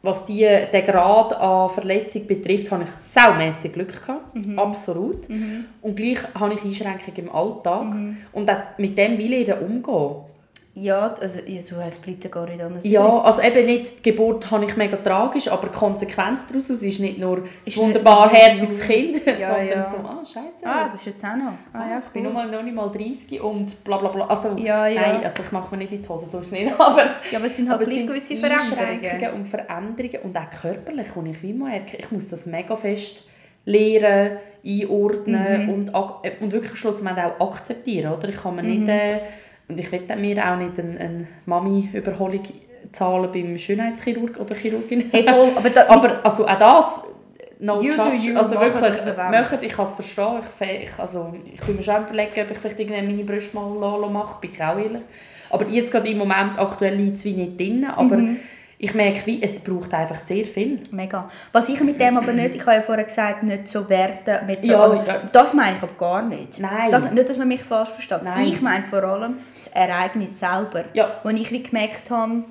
[0.01, 4.35] was die, den Grad an Verletzung betrifft, habe ich saumässig Glück gehabt.
[4.57, 5.29] Absolut.
[5.81, 7.93] Und gleich habe ich Einschränkungen im Alltag.
[8.33, 10.15] Und auch mit dem will ich umgehen.
[10.75, 12.83] Ja, also, ja, so, es bleibt ja gar nicht anders.
[12.83, 16.99] Ja, also eben nicht, die Geburt habe ich mega tragisch, aber die Konsequenz daraus ist
[16.99, 19.89] nicht nur ein wunderbar herziges Kind, Ja, sondern ja.
[19.91, 20.65] so, ah, scheiße.
[20.65, 21.53] Ah, das ist jetzt auch noch.
[21.73, 22.33] Ah, ja, ich bin cool.
[22.33, 24.25] noch, mal, noch nicht mal 30 und bla bla bla.
[24.25, 25.01] Also, Ja, ja.
[25.13, 26.73] Nein, also ich mache mir nicht in die Hose, so ist es nicht.
[26.79, 29.33] Aber, Ja, aber es sind halt aber gleich gewisse Veränderungen.
[29.35, 33.27] Und Veränderungen und auch körperlich, wo ich wie merke, ich muss das mega fest
[33.65, 35.69] lernen, einordnen Mhm.
[35.69, 38.13] und, und wirklich schlussendlich auch akzeptieren.
[38.13, 38.29] Oder?
[38.29, 39.19] Ich kann mir nicht, äh,
[39.67, 42.41] und ich will mir auch nicht eine, eine Mami-Überholung
[42.91, 45.09] zahlen beim Schönheitschirurg oder Chirurgin.
[45.11, 47.03] Hey, voll, aber, da, Aber also auch das,
[47.59, 51.61] no You judge, you, also wirklich, machen, ich kann es verstehen, ich, ich, also, ich
[51.61, 54.51] bin mir schon überlegen, ob ich vielleicht irgendwann meine Brüste mal la- la mache, bin
[54.53, 55.01] ich auch ehrlich.
[55.49, 58.37] Aber jetzt gerade im Moment aktuell liegt es wie nicht drin, aber Mhm.
[58.83, 60.81] Ich merke, wie, es braucht einfach sehr viel.
[60.91, 61.29] Mega.
[61.53, 64.45] Was ich mit dem aber nicht, ich habe ja vorher gesagt, nicht so werten.
[64.45, 65.01] Mit so, Ja, also.
[65.31, 66.59] Das meine ich aber gar nicht.
[66.59, 66.91] Nein.
[66.91, 68.23] Das, nicht, dass man mich falsch versteht.
[68.23, 68.43] Nein.
[68.43, 70.83] Ich meine vor allem das Ereignis selber.
[70.91, 71.21] Ja.
[71.23, 72.43] Wo ich wie gemerkt habe,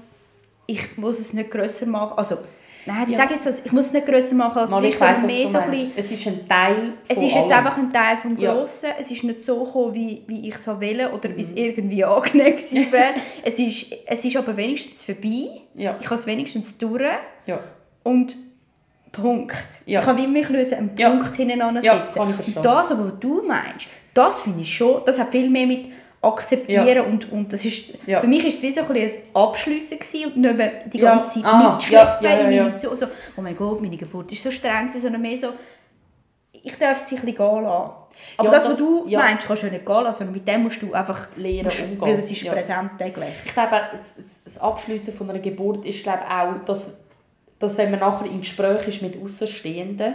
[0.66, 2.14] ich muss es nicht grösser machen.
[2.16, 2.38] Also,
[2.86, 3.18] nein, wie Ja.
[3.18, 3.64] sage ich jetzt das?
[3.64, 5.20] Ich muss es nicht grösser machen, als Mal, es ich ist, weiss,
[5.52, 7.52] so ein bisschen, Es ist ein Teil es ist jetzt allem.
[7.66, 8.52] einfach ein Teil vom Ja.
[8.54, 8.88] Grossen.
[8.98, 11.40] Es ist nicht so gekommen, wie, wie ich es wollte oder wie Mhm.
[11.40, 12.56] es irgendwie angenehm
[12.90, 13.14] wäre.
[13.44, 15.60] es, ist, es ist aber wenigstens vorbei.
[15.74, 15.96] Ja.
[16.00, 17.02] Ich habe es wenigstens durch.
[17.46, 17.60] Ja.
[18.02, 18.36] Und
[19.10, 19.56] Punkt.
[19.86, 20.00] Ja.
[20.00, 21.10] Ich kann wie mich lösen, einen Ja.
[21.10, 22.18] Punkt hintereinander Ja, setzen.
[22.18, 22.56] kann ich verstehen.
[22.58, 25.86] Und das, aber, was du meinst, das finde ich schon, das hat viel mehr mit
[26.22, 27.02] akzeptieren Ja.
[27.02, 28.20] und, und das ist, Ja.
[28.20, 31.12] für mich ist es wie so ein, Abschliessen und nicht mehr die Ja.
[31.14, 33.06] ganze Zeit Ah, mitschleppen ja, in meine Zu so,
[33.36, 35.48] oh mein Gott, meine Geburt ist so streng sondern mehr so,
[36.52, 37.92] ich darf es sich ein bisschen gehen lassen.
[38.36, 40.62] Aber Ja, das, was das- du meinst, kannst du nicht gehen lassen, sondern mit dem
[40.62, 42.00] musst du einfach Lernen umgehen.
[42.00, 43.28] Weil es ist präsent täglich.
[43.44, 46.98] Ich glaube, das- das Abschließen von einer Geburt ist glaube auch, dass,
[47.58, 50.14] dass wenn man nachher im Gespräch ist mit Außenstehenden,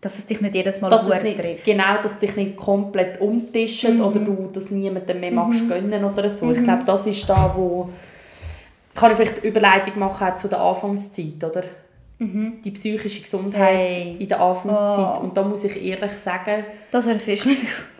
[0.00, 1.64] Dass es dich nicht jedes Mal dass gut es nicht, trifft.
[1.64, 4.00] genau, dass dich nicht komplett umtischt Mhm.
[4.00, 6.50] oder du das niemandem mehr magst gönnen oder so.
[6.52, 7.90] Ich glaube, das ist da, wo
[8.94, 11.64] kann ich vielleicht Überleitung machen auch zu der Anfangszeit, oder?
[12.18, 13.76] Die psychische Gesundheit Mhm.
[13.76, 14.16] Hey.
[14.18, 15.18] in der Anfangszeit.
[15.20, 15.24] Oh.
[15.24, 17.58] Und da muss ich ehrlich sagen, Das wäre schlimmer.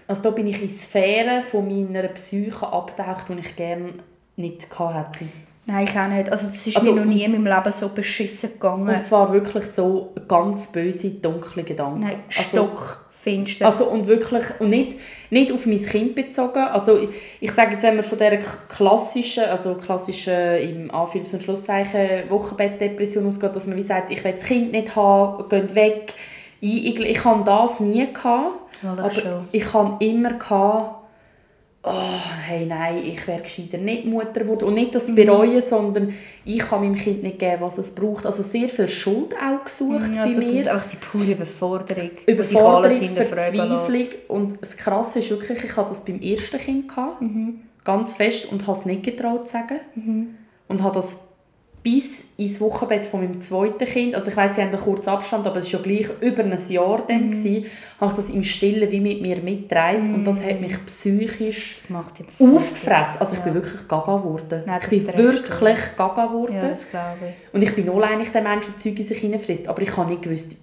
[0.08, 3.92] also da bin ich in Sphären von meiner Psyche abgetaucht, die ich gerne
[4.36, 5.24] nicht hätte.
[5.70, 6.30] Nein, ich auch nicht.
[6.30, 8.92] Also das ist Also, mir noch nie in meinem Leben so beschissen gegangen.
[8.92, 12.00] Und zwar wirklich so ganz böse, dunkle Gedanken.
[12.00, 13.66] Nein, also, stockfinster.
[13.66, 14.98] also und wirklich, und nicht,
[15.30, 16.58] nicht auf mein Kind bezogen.
[16.58, 21.44] Also ich, ich sage jetzt, wenn man von dieser klassischen, also klassischen, im Anführungs- und
[21.44, 26.14] Schlusszeichen, Wochenbettdepression ausgeht, dass man wie sagt, ich will das Kind nicht haben, geht weg.
[26.60, 28.12] Ich, ich, ich hatte das nie.
[28.12, 29.48] Gehabt, das aber schon.
[29.52, 30.99] ich hatte immer, gehabt,
[31.82, 32.02] oh,
[32.46, 34.64] hey, nein, ich wäre gescheiter nicht Mutter geworden.
[34.64, 35.14] Und nicht das Mhm.
[35.14, 36.14] bereuen, sondern
[36.44, 38.26] ich kann meinem Kind nicht geben, was es braucht.
[38.26, 40.72] Also sehr viel Schuld auch gesucht Ja, also bei das ist mir.
[40.74, 42.10] einfach die pure Überforderung.
[42.26, 43.08] Überforderung.
[43.14, 44.08] Verzweiflung.
[44.28, 46.88] Und das Krasse ist wirklich, ich hatte das beim ersten Kind.
[46.88, 47.60] Gehabt, Mhm.
[47.82, 50.36] Ganz fest und habe es nicht getraut zu sagen.
[50.68, 51.16] Und habe das
[51.82, 55.46] bis ins Wochenbett von meinem zweiten Kind, also ich weiss, sie haben einen kurzen Abstand,
[55.46, 57.30] aber es war ja gleich über ein Jahr dann, Mhm.
[57.30, 57.66] gewesen,
[57.98, 62.20] habe ich das im Stillen wie mit mir mitgetragen und das hat mich psychisch Macht
[62.38, 63.16] aufgefressen.
[63.20, 63.44] Also ich Ja.
[63.44, 64.62] bin wirklich gaga geworden.
[64.66, 66.54] Nein, ich das bin wirklich gaga geworden.
[66.54, 67.54] Ja, das glaube ich.
[67.54, 69.66] Und ich bin eigentlich der Mensch, der Zeug in sich hineinfrisst.
[69.68, 70.56] Aber ich habe nicht gewusst,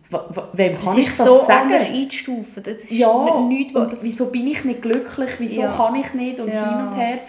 [0.53, 1.69] wem kann Es ich das so sagen?
[1.71, 4.03] Das ist Ja, nichts, was...
[4.03, 5.71] wieso bin ich nicht glücklich, wieso Ja.
[5.75, 6.69] kann ich nicht und Ja.
[6.80, 7.19] hin und her.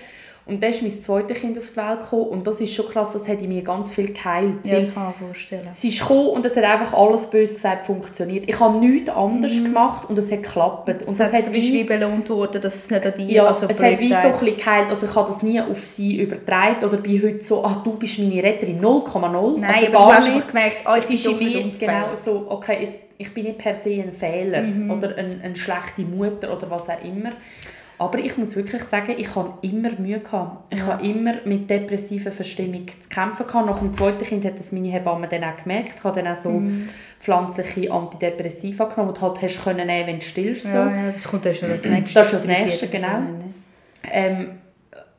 [0.48, 3.12] Und dann ist mein zweites Kind auf die Welt gekommen und das ist schon krass,
[3.12, 4.66] das hat in mir ganz viel geheilt.
[4.66, 5.68] Ja, das kann ich mir vorstellen.
[5.72, 8.44] sie ist gekommen und es hat einfach alles bös gesagt funktioniert.
[8.48, 10.88] Ich habe nichts anders gemacht und es hat geklappt.
[10.88, 11.08] Und Mhm.
[11.12, 13.66] Es das hat, hat wie, wie, belohnt worden, dass es nicht an dir ja, also
[13.68, 14.88] es hat wie so ein geheilt.
[14.88, 18.18] Also ich habe das nie auf sie übertragen oder bin heute so, ah, du bist
[18.18, 19.58] meine Retterin 0,0.
[19.58, 20.48] Nein, also aber gar du hast nicht.
[20.48, 23.90] gemerkt, ich es ist in mir genau so, okay, es, ich bin nicht per se
[23.90, 24.90] ein Fehler Mhm.
[24.90, 27.32] oder ein, eine schlechte Mutter oder was auch immer.
[28.00, 30.72] Aber ich muss wirklich sagen, ich habe immer Mühe gehabt.
[30.72, 33.66] Ich habe immer mit depressiver Verstimmung zu kämpfen gehabt.
[33.66, 35.94] Nach dem zweiten Kind hat das meine Hebamme dann auch gemerkt.
[35.98, 36.88] Ich habe dann auch so Mhm.
[37.20, 40.62] pflanzliche Antidepressiva genommen, die du halt hast können nehmen, wenn du stillst.
[40.64, 40.76] So.
[40.76, 42.14] Ja, ja, das kommt dann schon als nächstes.
[42.14, 43.08] Das ist das Nächste, genau.
[43.18, 43.34] ne?
[44.12, 44.46] Ähm,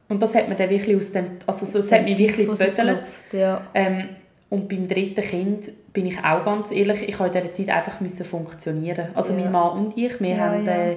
[0.08, 3.34] und das hat mir dann wirklich aus dem, also so, es hat mich wirklich rausgeklopft,
[3.34, 3.62] Ja.
[3.74, 4.10] Ähm,
[4.50, 8.00] und beim dritten Kind bin ich auch ganz ehrlich, ich habe in dieser Zeit einfach
[8.00, 9.10] müssen funktionionieren.
[9.14, 9.40] Also Ja.
[9.42, 10.72] mein Mann und ich, wir Ja, haben, ja.
[10.72, 10.96] äh,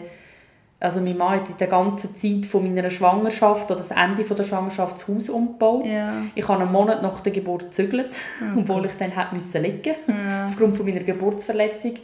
[0.82, 4.36] also mein Mann hat in der ganzen Zeit von meiner Schwangerschaft oder das Ende von
[4.36, 5.86] der Schwangerschaft das Haus umgebaut.
[5.86, 6.22] Ja.
[6.34, 8.16] Ich habe einen Monat nach der Geburt gezügelt,
[8.56, 9.94] obwohl ich dann hätte müssen liegen
[10.46, 11.94] aufgrund von meiner Geburtsverletzung.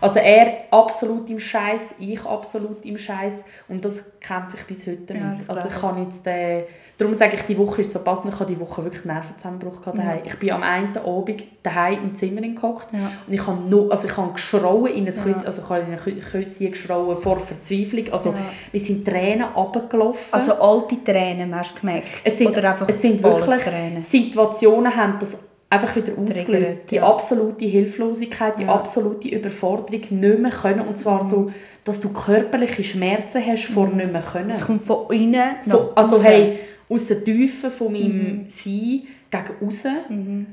[0.00, 5.14] Also er absolut im Scheiß, ich absolut im Scheiß und das kämpfe ich bis heute
[5.14, 5.48] Ja, mit.
[5.48, 6.64] also ich kann jetzt, äh,
[7.02, 9.80] darum sage ich, die Woche ist so passend, ich habe die Woche wirklich einen Nervenzusammenbruch
[9.80, 10.20] gehabt daheim.
[10.24, 13.12] Ich bin am einen Abend daheim im Zimmer gehockt Ja.
[13.26, 16.20] und ich habe nur, also ich habe geschrauen in ein Küsschen, also ich habe in
[16.62, 18.36] ein geschrauen vor Verzweiflung, also Ja.
[18.72, 20.32] mir sind Tränen runtergelaufen.
[20.32, 22.08] Also alte Tränen, hast du gemerkt?
[22.24, 24.02] Es sind, Oder einfach es sind wirklich Tränen?
[24.02, 25.36] Situationen haben das
[25.70, 26.90] einfach wieder ausgelöst.
[26.90, 27.04] Die ja.
[27.06, 28.74] absolute Hilflosigkeit, die Ja.
[28.74, 30.86] absolute Überforderung, nicht mehr können.
[30.86, 31.50] Und zwar so,
[31.84, 34.50] dass du körperliche Schmerzen hast vor nicht mehr können.
[34.50, 36.58] Es kommt von innen nach Von, also hey,
[36.92, 38.00] aus der Tiefe von Mhm.
[38.00, 40.46] meinem Sein gegen außen.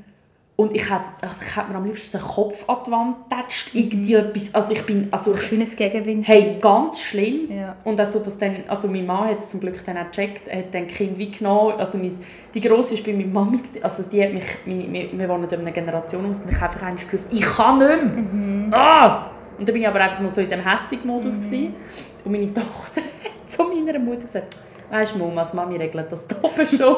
[0.56, 3.72] Und ich hätte, also ich hätte mir am liebsten den Kopf an die Wand getatscht.
[3.74, 3.80] Mhm.
[3.80, 6.28] Irgendwie etwas, also ich bin, also ich, Schönes Gegenwind.
[6.28, 7.50] Hey, ganz schlimm.
[7.50, 7.76] Ja.
[7.84, 10.58] Und also, dass dann, also mein Mann hat es zum Glück dann auch gecheckt, er
[10.58, 12.12] hat dann Kind wie genommen, also mein,
[12.52, 15.60] die Grosse war bei meiner Mami, also die hat mich, meine, wir, wir wohnen in
[15.60, 18.22] einer Generation aus, und mich einfach einmal gerufen, ich kann nicht mehr.
[18.22, 18.68] Mhm.
[18.74, 19.30] Ah!
[19.58, 21.74] Und dann bin ich aber einfach noch so in diesem Hässig-Modus gewesen.
[22.22, 23.00] Und meine Tochter
[23.56, 24.56] zu meiner Mutter gesagt,
[24.90, 26.96] weisst du Mama, als Mami regelt das da oben schon.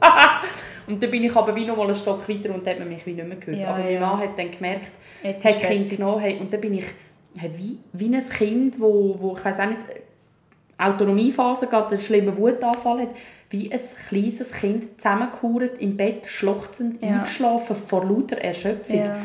[0.86, 3.06] Und dann bin ich aber wie noch mal einen Stock weiter und hat man mich
[3.06, 3.58] wie nicht mehr gehört.
[3.58, 4.00] Ja, aber mein ja.
[4.00, 4.92] Mann hat dann gemerkt,
[5.22, 6.84] Jetzt hat Kind genommen hey, und dann bin ich
[7.36, 9.80] hey, wie, wie ein Kind, wo, wo ich weiß auch nicht,
[10.76, 13.08] Autonomiephase gehabt, einen schlimmen Wutanfall hat,
[13.50, 17.20] wie ein kleines Kind zusammengekauert, im Bett schluchzend Ja.
[17.20, 18.98] eingeschlafen vor lauter Erschöpfung.
[19.04, 19.16] Ja.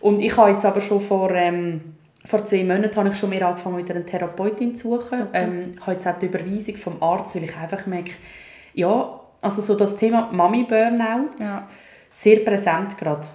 [0.00, 1.94] Und ich habe jetzt aber schon vor, ähm,
[2.24, 5.26] vor zwei Monaten habe ich schon mehr angefangen, wieder eine Therapeutin zu suchen.
[5.32, 8.12] Ähm, habe jetzt auch die Überweisung vom Arzt, weil ich einfach merke,
[8.74, 11.66] ja, also so das Thema Mami-Burnout, Ja.
[12.12, 13.26] sehr präsent gerade.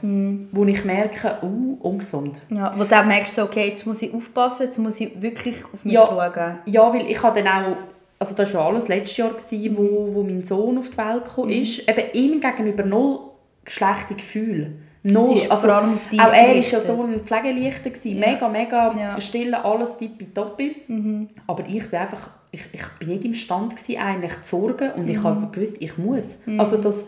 [0.51, 2.41] Wo ich merke, uh, ungesund.
[2.49, 5.83] Ja, wo du dann merkst, okay, jetzt muss ich aufpassen, jetzt muss ich wirklich auf
[5.83, 6.05] mich Ja.
[6.05, 6.57] schauen.
[6.65, 7.77] Ja, weil ich habe dann auch,
[8.19, 11.25] also das war ja alles letztes Jahr, gewesen, wo, wo mein Sohn auf die Welt
[11.25, 13.19] gekommen ist, eben ihm gegenüber null
[13.65, 14.71] schlechte Gefühle.
[15.11, 15.37] Null.
[15.49, 16.85] Also, vor allem auf dich auch er war ja gerichtet.
[16.85, 18.27] so ein Pflegelichter, gewesen, Ja.
[18.27, 19.13] mega, mega Ja.
[19.13, 19.21] Mhm.
[19.21, 20.75] still, alles tippitoppi.
[21.47, 25.09] Aber ich bin einfach, ich, ich bin nicht imstande gewesen, eigentlich zu sorgen und Mhm.
[25.11, 26.37] ich habe gewusst, ich muss.
[26.57, 27.05] Also das,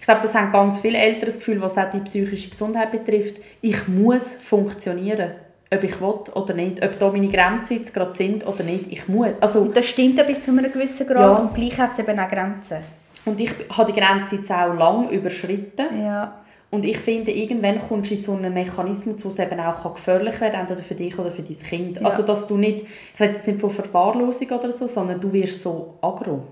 [0.00, 3.36] ich glaube, das haben ganz viele Eltern das Gefühl, was auch die psychische Gesundheit betrifft.
[3.60, 5.32] Ich muss funktionieren,
[5.72, 8.86] ob ich will oder nicht, ob da meine Grenzen jetzt gerade sind oder nicht.
[8.90, 9.30] Ich muss.
[9.40, 11.34] Also, Und das stimmt ja bis zu einem gewissen Grad Ja.
[11.36, 12.78] und gleich hat es eben auch Grenzen.
[13.24, 16.00] und ich habe die Grenze jetzt auch lang überschritten.
[16.00, 16.40] Ja.
[16.70, 20.40] Und ich finde, irgendwann kommst du in so einen Mechanismus, wo es eben auch gefährlich
[20.40, 22.00] werden kann, entweder für dich oder für dein Kind.
[22.00, 22.06] Ja.
[22.08, 25.62] Also, dass du nicht, ich rede jetzt nicht von Verwahrlosung oder so, sondern du wirst
[25.62, 26.42] so aggro.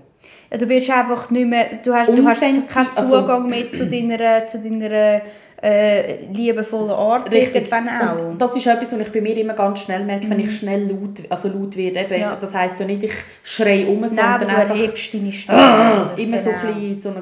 [0.51, 3.71] Ja, Du wirst einfach nicht mehr, du hast, du hast Unsensi- keinen also- Zugang mehr
[3.71, 5.21] zu deiner, zu deiner
[5.61, 8.25] äh, liebevollen Art irgendwann auch.
[8.29, 10.87] Und das ist etwas, was ich bei mir immer ganz schnell merke, wenn ich schnell
[10.89, 11.99] laut, also laut werde.
[12.01, 12.19] Eben, Mhm.
[12.21, 12.35] Ja.
[12.35, 13.13] Das heisst ja nicht, ich
[13.43, 16.13] schreie um, Nein, sondern aber du einfach erhebst deine Stimme.
[16.17, 16.61] immer so, Genau.
[16.73, 17.21] ein bisschen so eine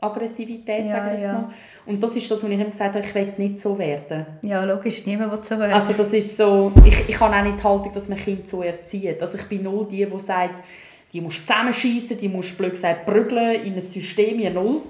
[0.00, 1.32] Grund-Aggressivität, Ja, sagen wir jetzt ja.
[1.32, 1.50] mal.
[1.86, 4.26] Und das ist das, was ich immer gesagt habe, ich will nicht so werden.
[4.42, 5.72] Ja, logisch, niemand will so werden.
[5.72, 8.62] Also das ist so, ich, ich habe auch nicht die Haltung, dass man Kind so
[8.62, 9.20] erzieht.
[9.20, 10.62] Also ich bin null die, die sagt,
[11.12, 14.82] die musst du zusammenschießen, die musst du blöd gesagt prügeln in ein System, ja null.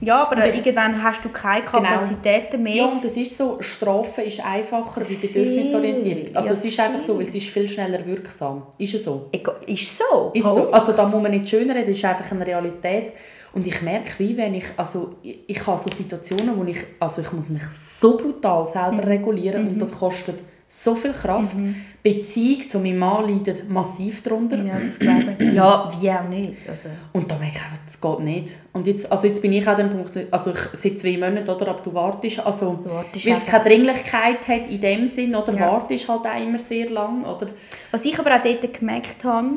[0.00, 1.82] Ja, aber ich- irgendwann hast du keine Genau.
[1.82, 2.74] Kapazitäten mehr.
[2.74, 6.34] Ja, und es ist so, Strafe ist einfacher wie Bedürfnisorientierung.
[6.36, 8.62] Also Ja, es ist einfach so, weil es ist viel schneller wirksam.
[8.78, 9.28] Ist es so?
[9.66, 10.30] Ist so.
[10.34, 10.70] Ist so.
[10.70, 13.12] Also da muss man nicht schöner reden, das ist einfach eine Realität.
[13.52, 17.22] Und ich merke, wie wenn ich, also ich, ich habe so Situationen, wo ich, also
[17.22, 19.08] ich muss mich so brutal selber Mhm.
[19.08, 20.38] regulieren und das kostet
[20.68, 21.56] so viel Kraft.
[22.02, 24.62] Beziehung zu meinem Mann leidet massiv darunter.
[24.62, 25.52] Ja, das glaube ich.
[25.54, 26.68] Ja, wie auch nicht.
[26.68, 28.54] Also, Und da merke ich einfach, das geht nicht.
[28.72, 31.68] Und jetzt, also jetzt bin ich an dem Punkt, also ich seit zwei Monaten, oder,
[31.68, 35.52] aber du wartest, also Du wartest weil es keine Dringlichkeit hat in dem Sinn, oder
[35.54, 35.72] Ja.
[35.72, 37.48] wartest halt auch immer sehr lang, oder?
[37.90, 39.48] Was ich aber auch dort gemerkt habe,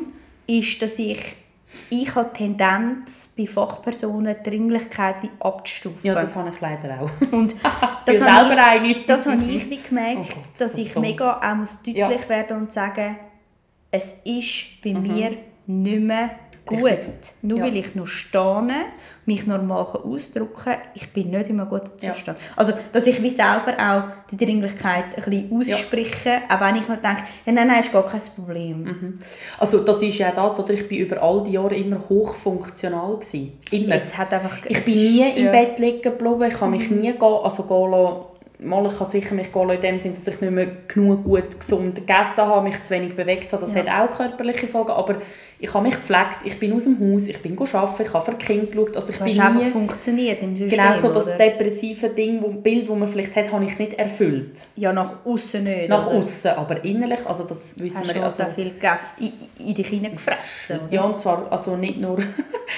[0.46, 1.18] ist, dass ich,
[1.90, 6.00] ich habe die Tendenz, bei Fachpersonen die Dringlichkeit wie abzustufen.
[6.02, 7.10] Ja, das habe ich leider auch.
[7.32, 7.54] Und
[8.04, 8.88] Das bin habe selber eine.
[8.88, 11.02] ich, das habe ich wie gemerkt, Oh Gott, dass ich dumm.
[11.02, 12.28] mega auch muss deutlich Ja.
[12.28, 13.16] werden und sagen,
[13.90, 16.30] es ist bei mir nicht mehr
[16.66, 16.82] gut.
[16.84, 17.34] Richtig.
[17.42, 17.64] Nur Ja.
[17.64, 18.62] weil ich noch stehe,
[19.26, 22.12] mich normal ausdrücken kann, ich bin nicht in einem guten Ja.
[22.12, 22.38] Zustand.
[22.56, 26.96] Also, dass ich wie selber auch die Dringlichkeit ein bisschen ausspreche, auch wenn ich mir
[26.96, 29.18] denke, ja, nein, nein, ist gar kein Problem.
[29.58, 33.52] Also das ist ja das, oder ich bin über all die Jahre immer hochfunktional gewesen.
[33.70, 33.96] Immer.
[33.96, 35.50] Es hat einfach, Ich bin ist- nie im ja.
[35.52, 38.20] Bett liegen geblieben, ich kann mich nie gehen, also gehen lassen.
[38.62, 41.58] Mal, ich kann sicher mich gehen in dem Sinne, dass ich nicht mehr genug gut
[41.58, 43.62] gesund gegessen habe, mich zu wenig bewegt habe.
[43.64, 43.80] Das Ja.
[43.86, 45.14] hat auch körperliche Folgen, aber
[45.62, 48.32] ich habe mich gepflegt, ich bin aus dem Haus, ich bin arbeiten, ich habe für
[48.34, 48.96] die Kinder geschaut.
[48.96, 51.36] Also ich Du bin hast einfach nie, funktioniert im System, genau so das oder?
[51.36, 54.66] depressive Ding, wo, Bild, das man vielleicht hat, habe ich nicht erfüllt.
[54.76, 55.88] Ja, nach außen nicht.
[55.90, 58.24] Nach außen, aber innerlich, also das wissen Hast wir du ja.
[58.24, 62.16] also Also, viel gegessen, in, in dich hineingefressen, ja, und zwar also nicht nur...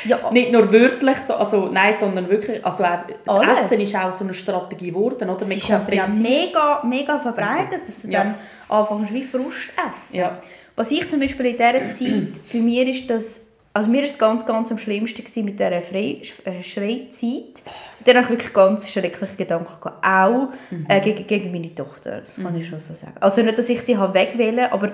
[0.07, 3.59] Ja, Nicht nur wörtlich, so, also nein, sondern wirklich, also auch, das Alles.
[3.71, 5.39] Essen ist auch so eine Strategie geworden, oder?
[5.39, 8.25] das ist aber ja mega, mega verbreitet, dass du Ja.
[8.25, 8.35] dann
[8.69, 10.17] anfängst wie Frust essen.
[10.17, 10.41] Ja.
[10.77, 13.43] Was ich zum Beispiel in dieser Zeit, bei mir ist das,
[13.75, 17.63] also mir ist ganz, ganz am schlimmsten gewesen mit dieser Frei, äh, Schreizeit.
[18.05, 20.87] Dann habe ich wirklich ganz schreckliche Gedanken gehabt, auch Mhm.
[20.89, 23.15] äh, gegen, gegen meine Tochter, das kann ich schon so sagen.
[23.21, 24.93] Also nicht, dass ich sie habe wegwählen, aber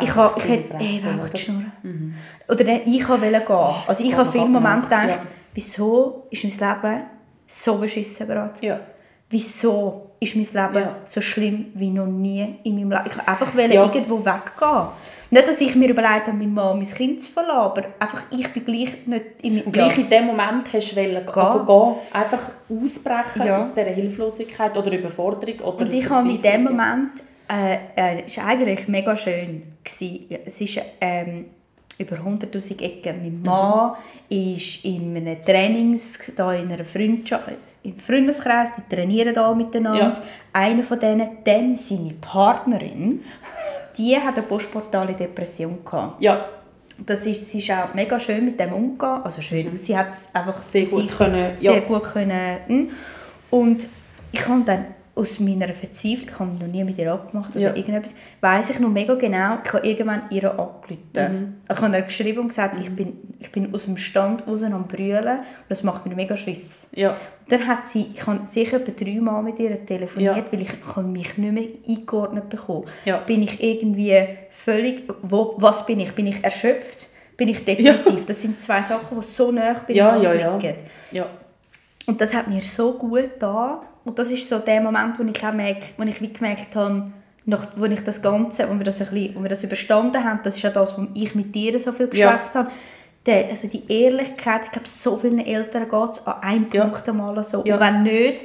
[0.00, 1.28] ich, habe, ich hätte oder?
[1.28, 2.14] die Schnurren.
[2.48, 3.74] Oder dann, ich wollte gehen.
[3.86, 5.18] Also ich habe viele Momente gedacht, ja.
[5.52, 7.02] wieso ist mein Leben
[7.46, 8.66] so beschissen gerade?
[8.66, 8.80] Ja.
[9.30, 10.96] Wieso ist mein Leben Ja.
[11.04, 13.02] so schlimm wie noch nie in meinem Leben?
[13.06, 13.82] Ich wollte einfach Ja.
[13.84, 14.86] irgendwo weggehen.
[15.28, 18.46] Nicht, dass ich mir überlegt habe, meine Mann mein Kind zu verlassen, aber einfach, ich
[18.52, 19.66] bin gleich nicht in meinem...
[19.66, 23.58] Und gleich in dem Moment hast du wollen, also gehen, einfach ausbrechen Ja.
[23.58, 26.62] aus dieser Hilflosigkeit oder Überforderung oder Und ich habe in dem.
[26.64, 29.64] Moment, äh, äh, es war eigentlich mega schön.
[29.82, 30.26] Gewesen.
[30.46, 31.46] Es ist ähm,
[31.98, 33.16] über 100'000 Ecken.
[33.22, 33.96] Mein Mann
[34.28, 37.48] ist in einem Trainings, da in einer Freundschaft,
[37.86, 40.14] im Freundeskreis, die trainieren da miteinander.
[40.14, 40.22] Ja.
[40.52, 43.22] Einer von denen, dann seine Partnerin,
[43.96, 46.20] die hat eine postportale Depression gehabt.
[46.22, 46.46] Ja,
[47.04, 49.22] das ist, sie ist auch mega schön mit dem umgegangen.
[49.22, 51.80] Also schön, sie hat es einfach Sehr gut können, sehr ja.
[51.80, 52.58] gut können.
[52.66, 52.90] hm.
[53.50, 53.88] Und
[54.32, 54.86] ich habe dann
[55.18, 57.74] aus meiner Verzweiflung, ich habe noch nie mit ihr abgemacht oder Ja.
[57.74, 60.98] irgendetwas, weiss ich noch mega genau, ich habe irgendwann ihr angerufen.
[61.14, 61.54] Mhm.
[61.72, 64.86] Ich habe ihr geschrieben und gesagt, ich, bin, ich bin aus dem Stand raus am
[64.86, 66.88] brüllen und das macht mir mega Schiss.
[66.94, 67.16] Ja,
[67.48, 70.44] Dann hat sie, ich habe sicher etwa dreimal mit ihr telefoniert, Ja.
[70.52, 72.84] weil ich, habe mich nicht mehr eingeordnet bekommen.
[73.06, 73.16] Ja.
[73.18, 74.14] Bin ich irgendwie
[74.50, 76.12] völlig, wo, was bin ich?
[76.12, 77.06] Bin ich erschöpft?
[77.38, 78.26] Bin ich depressiv?
[78.26, 80.56] Das sind zwei Sachen, die so nah Ja, beieinander ja, ja.
[80.56, 80.74] liegen.
[81.12, 81.26] ja.
[82.06, 83.78] Und das hat mir so gut getan.
[84.06, 87.10] Und das ist so der Moment, wo ich, auch wo ich wie gemerkt habe,
[87.44, 90.40] nach, wo ich das Ganze, wo wir das, ein bisschen, wo wir das überstanden haben,
[90.44, 92.30] das ist ja das, wo ich mit dir so viel Ja.
[92.30, 92.70] geschwätzt habe,
[93.26, 96.84] der, also die Ehrlichkeit, ich glaube, so vielen Eltern geht es an einem Ja.
[96.84, 97.64] Punkt einmal so.
[97.64, 97.74] Ja.
[97.74, 98.44] Und wenn nicht,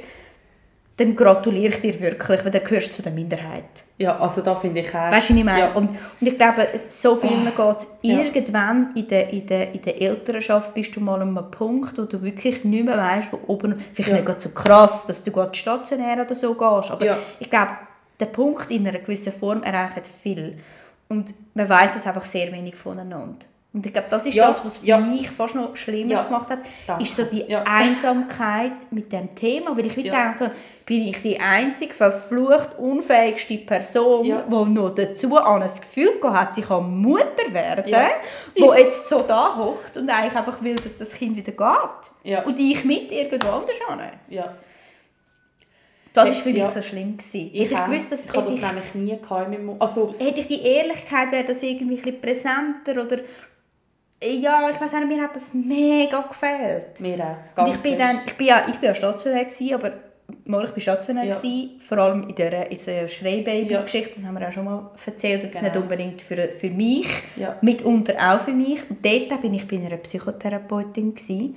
[0.96, 3.64] dann gratuliere ich dir wirklich, weil dann gehörst du zu der Minderheit.
[3.96, 5.10] Ja, also da finde ich auch...
[5.10, 5.58] Weißt du, was ich meine?
[5.60, 5.72] Ja.
[5.72, 8.18] Und, und ich glaube, so vielen geht es Ja.
[8.20, 12.02] irgendwann in der, in, der, in der Elternschaft bist du mal an einem Punkt, wo
[12.02, 14.28] du wirklich nicht mehr weißt, wo oben, vielleicht Ja.
[14.28, 17.18] nicht so krass, dass du gerade stationär oder so gehst, aber Ja.
[17.40, 17.70] ich glaube,
[18.20, 20.58] der Punkt in einer gewissen Form erreicht viel.
[21.08, 23.46] Und man weiß es einfach sehr wenig voneinander.
[23.74, 24.98] Und ich glaube, das ist Ja, das, was für ja.
[24.98, 26.22] mich fast noch schlimmer Ja.
[26.24, 27.04] gemacht hat, Danke.
[27.04, 27.42] ist so die.
[27.56, 29.74] Einsamkeit mit dem Thema.
[29.74, 30.34] Weil ich wie Ja.
[30.34, 30.50] habe,
[30.84, 34.42] bin ich die einzige verflucht unfähigste Person, Ja.
[34.46, 38.08] die noch dazu an ein Gefühl hat, sie kann Mutter werden, Ja.
[38.54, 42.44] die jetzt so da hockt und eigentlich einfach will, dass das Kind wieder geht.
[42.44, 44.00] Und ich mit irgendwo anders hin.
[44.28, 44.54] Ja.
[46.12, 47.16] Das war für mich so schlimm.
[47.16, 47.50] Gewesen.
[47.54, 49.80] Ich, hätte ich gewusst, dass ich habe hätte das ich, nämlich nie gehabt.
[49.80, 53.20] Also, hätte ich die Ehrlichkeit, wäre das irgendwie ein bisschen präsenter oder
[54.22, 57.00] ja, ich weiß nicht, mir hat das mega gefehlt.
[57.00, 57.36] mir auch.
[57.48, 58.00] Und Ganz ich bin, fest.
[58.02, 59.92] dann, ich bin ja ich bin ja stationär, gewesen, aber
[60.44, 61.36] mal, ich bin stationär, Ja.
[61.36, 65.42] gewesen, vor allem in der, in der Schreibaby-Geschichte, das haben wir auch schon mal erzählt,
[65.42, 65.72] jetzt Genau.
[65.72, 67.06] nicht unbedingt für, für mich,
[67.36, 67.56] Ja.
[67.60, 68.80] mitunter auch für mich.
[68.88, 71.14] Und dort bin ich bei einer Psychotherapeutin.
[71.14, 71.56] Gewesen.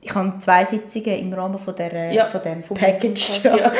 [0.00, 3.42] Ich habe zwei Sitzungen im Rahmen von, der, Ja, von dem Package.
[3.44, 3.56] Ja.
[3.58, 3.72] Ja.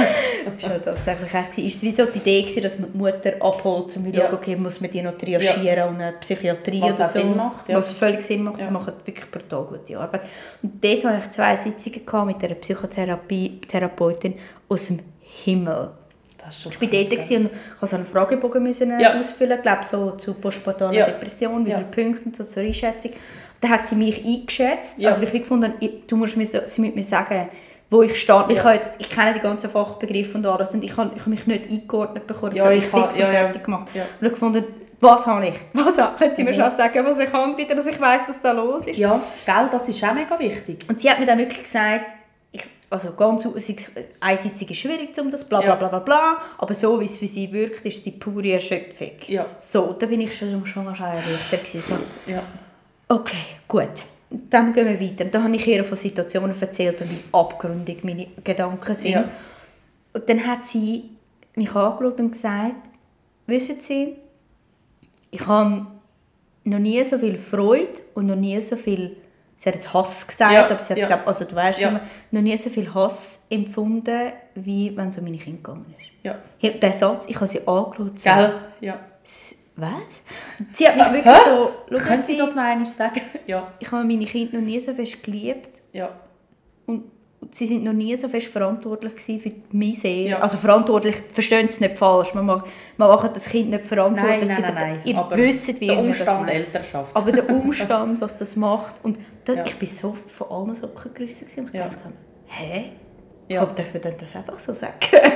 [0.57, 1.64] ist ja tatsächlich gewesen.
[1.66, 4.23] Ist wie so die Idee gewesen, dass man die Mutter abholt, um zu Ja.
[4.27, 7.21] schauen, okay, muss man die noch triagieren und eine Psychiatrie Was oder so.
[7.21, 7.77] Sinn macht, ja.
[7.77, 8.66] Was völlig Sinn macht, Ja.
[8.66, 10.23] die machen wirklich brutal gute Arbeit.
[10.62, 14.35] Und dort hatte ich zwei Sitzungen gehabt mit einer Psychotherapeutin
[14.69, 15.91] aus dem Himmel.
[16.51, 19.19] Ich war dort gewesen und ich musste so einen Fragebogen müssen äh, Ja.
[19.21, 21.07] ausfüllen, glaube so zu postpartaler Ja.
[21.07, 21.77] Depression, wie Ja.
[21.79, 23.12] viele Punkte und so zur Einschätzung.
[23.61, 25.09] Dann hat sie mich eingeschätzt, Ja.
[25.11, 27.48] also ich habe gefunden, ich- du musst mir so, sie mit mir sagen,
[27.90, 28.50] wo ich stand.
[28.50, 28.64] Ich, Ja.
[28.64, 31.46] habe jetzt, ich kenne die ganzen Fachbegriffe und alles und ich habe, ich habe mich
[31.46, 33.88] nicht eingeordnet bekommen, das Ja, habe ich ich fix und fertig gemacht.
[34.20, 34.64] Und ich gefunden,
[35.00, 35.54] was habe ich?
[35.74, 36.61] Was können Sie mir Mhm.
[36.61, 38.96] schon sagen, was ich habe, bitte, dass ich weiß, was da los ist?
[38.98, 40.84] Ja, gell, das ist auch mega wichtig.
[40.88, 42.04] Und sie hat mir dann wirklich gesagt,
[42.52, 43.46] ich, also ganz
[44.20, 47.26] einseitig ist schwierig, um das bla bla bla bla bla, aber so wie es für
[47.28, 49.12] sie wirkt, ist sie pure Erschöpfung.
[49.28, 49.46] Ja.
[49.61, 51.80] So, da bin ich schon, schon erleichtert gewesen,
[52.26, 52.42] so, Ja.
[53.09, 53.36] Okay,
[53.66, 54.04] gut.
[54.30, 55.24] Dann gehen wir weiter.
[55.24, 59.11] Dann habe ich ihr von Situationen erzählt und wie abgründig meine Gedanken sind.
[59.12, 59.28] Ja.
[60.12, 61.04] Und dann hat sie
[61.56, 62.74] mich angeschaut und gesagt,
[63.46, 64.16] wissen Sie,
[65.30, 65.86] ich habe
[66.64, 69.16] noch nie so viel Freude und noch nie so viel,
[69.56, 71.06] sie hat jetzt Hass gesagt, Ja, aber sie hat ja.
[71.06, 71.88] glaub, also du weißt Ja.
[71.88, 72.00] immer,
[72.30, 76.06] noch nie so viel Hass empfunden, wie wenn es um meine Kinder gegangen ist.
[76.22, 76.36] Ja.
[76.61, 78.54] Ja, Der Satz, ich habe sie angeschaut, so, Gell?
[78.80, 79.00] Ja.
[79.81, 80.22] Was?
[80.72, 81.41] Sie hat mich wirklich Hä?
[81.47, 83.20] so, «Schauen Können Sie das noch einmal sagen?
[83.47, 83.72] Ja.
[83.79, 86.11] ich habe meine Kinder noch nie so fest geliebt Ja.
[86.87, 87.05] und
[87.53, 90.31] sie sind noch nie so fest verantwortlich für meine Seele.
[90.31, 90.39] Ja.
[90.41, 92.66] Also verantwortlich, verstehen Sie es nicht falsch, man macht,
[92.97, 94.49] man macht das Kind nicht verantwortlich.
[94.49, 95.01] Nein, nein, nein, nein.
[95.05, 96.51] Ihr Aber wisst, wie der Umstand.
[96.51, 97.14] Elternschaft.
[97.16, 98.97] Aber der Umstand, was das macht.
[99.05, 99.64] Und da, Ja.
[99.64, 101.89] ich bin so von allen Socken gerissen und ich Ja.
[101.89, 102.05] dachte,
[102.47, 102.93] hä?
[103.49, 103.62] Ja.
[103.62, 103.66] Ja.
[103.66, 104.94] Darf man denn das einfach so sagen?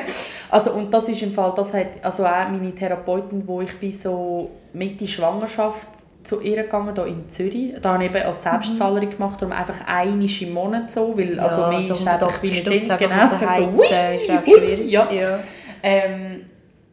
[0.51, 3.91] Also, und das ist im Fall, das hat also auch meine Therapeutin, wo ich bin
[3.91, 5.89] so Mitte Schwangerschaft
[6.23, 7.75] zu ihr gegangen, hier in Zürich.
[7.81, 11.69] Da habe ich eben als Selbstzahlerin gemacht, darum einfach einmal im Monat so, weil also
[11.69, 14.45] mehr so ist einfach wie 180 mit Stutz denen, einfach genau, so, heizen, ist auch
[14.45, 14.91] schwierig.
[14.91, 15.11] ja.
[15.11, 15.39] ja.
[15.83, 16.45] Ähm,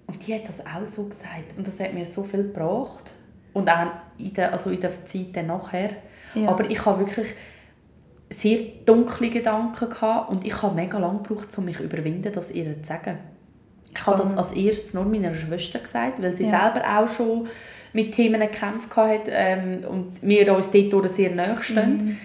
[0.07, 3.11] und die hat das auch so gesagt und das hat mir so viel gebracht
[3.53, 5.91] und auch in der, also in der Zeit nachher.
[6.33, 6.49] Ja.
[6.49, 7.27] Aber ich habe wirklich
[8.29, 12.51] sehr dunkle Gedanken gehabt und ich habe mega lange gebraucht, um mich zu überwinden, das
[12.51, 13.17] ihr zu sagen.
[13.93, 16.71] Ich habe das als erstes nur meiner Schwester gesagt, weil sie Ja.
[16.71, 17.47] selber auch schon
[17.91, 21.97] mit Themen gekämpft hat ähm, und wir uns dort sehr nahe stehen.
[21.97, 22.17] Mhm.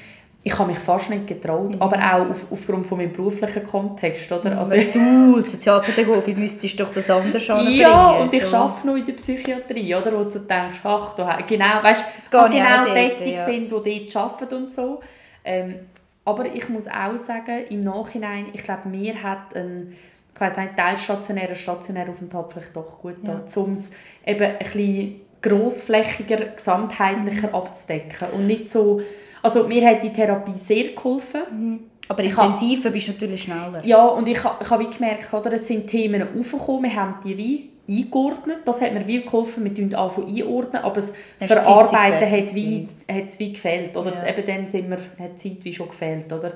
[0.47, 4.31] Ich habe mich fast nicht getraut, aber auch auf, aufgrund von meinem beruflichen Kontext.
[4.31, 4.59] Oder?
[4.59, 7.81] Also, Aber du, die Sozialpädagogin, müsstest doch das anders anbringen.
[7.81, 8.59] ja, und ich so.
[8.59, 10.13] arbeite noch in der Psychiatrie, oder?
[10.13, 12.51] wo du denkst, ach, du, genau, weißt, genau
[12.85, 13.45] dort, tätig ja.
[13.47, 15.01] sind, die dort arbeiten und so.
[15.47, 15.77] Ähm,
[16.25, 19.95] aber ich muss auch sagen, im Nachhinein, ich glaube, mir hat ein,
[20.35, 23.43] ich weiss nicht, teilstationärer, stationärer Aufenthalt vielleicht doch gut Ja.
[23.57, 23.91] um es
[24.27, 27.55] eben ein bisschen grossflächiger, gesamtheitlicher mhm.
[27.55, 29.03] abzudecken und nicht so,
[29.43, 31.43] also mir hat die Therapie sehr geholfen.
[31.51, 31.81] Mhm.
[32.09, 33.81] Aber intensiver bist du natürlich schneller.
[33.85, 37.71] Ja, und ich, ich habe gemerkt, oder, es sind Themen aufgekommen, wir haben die wie
[37.89, 38.59] eingeordnet.
[38.65, 43.39] Das hat mir wie geholfen, wir tun anfangen einordnen, aber das Verarbeiten hat, wie, hat
[43.39, 43.97] wie gefehlt.
[43.97, 44.29] Oder ja.
[44.29, 46.33] eben dann sind wir, hat die Zeit wie schon gefehlt.
[46.33, 46.53] Oder?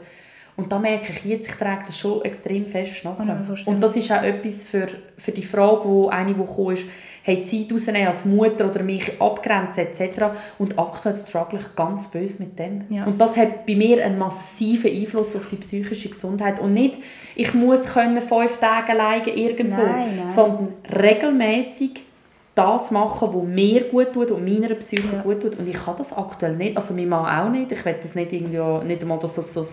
[0.57, 3.17] Und da merke ich jetzt, ich trage das schon extrem fest nach.
[3.67, 6.85] Und das ist auch etwas für, für die Frage, wo eine, die gekommen ist,
[7.29, 10.31] hey, Zeit rausnehmen als Mutter oder mich abgrenzen etc.
[10.59, 12.85] Und aktuell struggle ich ganz böse mit dem.
[12.89, 13.05] Ja.
[13.05, 16.59] Und das hat bei mir einen massiven Einfluss auf die psychische Gesundheit.
[16.59, 16.99] Und nicht,
[17.35, 20.29] ich muss können fünf Tage alleine irgendwo, nein, nein.
[20.29, 22.03] sondern regelmäßig
[22.55, 25.23] das machen, was mir gut tut und meiner Psyche ja.
[25.23, 25.59] gut tut.
[25.59, 26.79] Und ich kann das aktuell nicht.
[26.79, 27.71] Also mein Mann auch nicht.
[27.71, 29.67] Ich will das nicht, irgendwie, nicht einmal, dass das so ein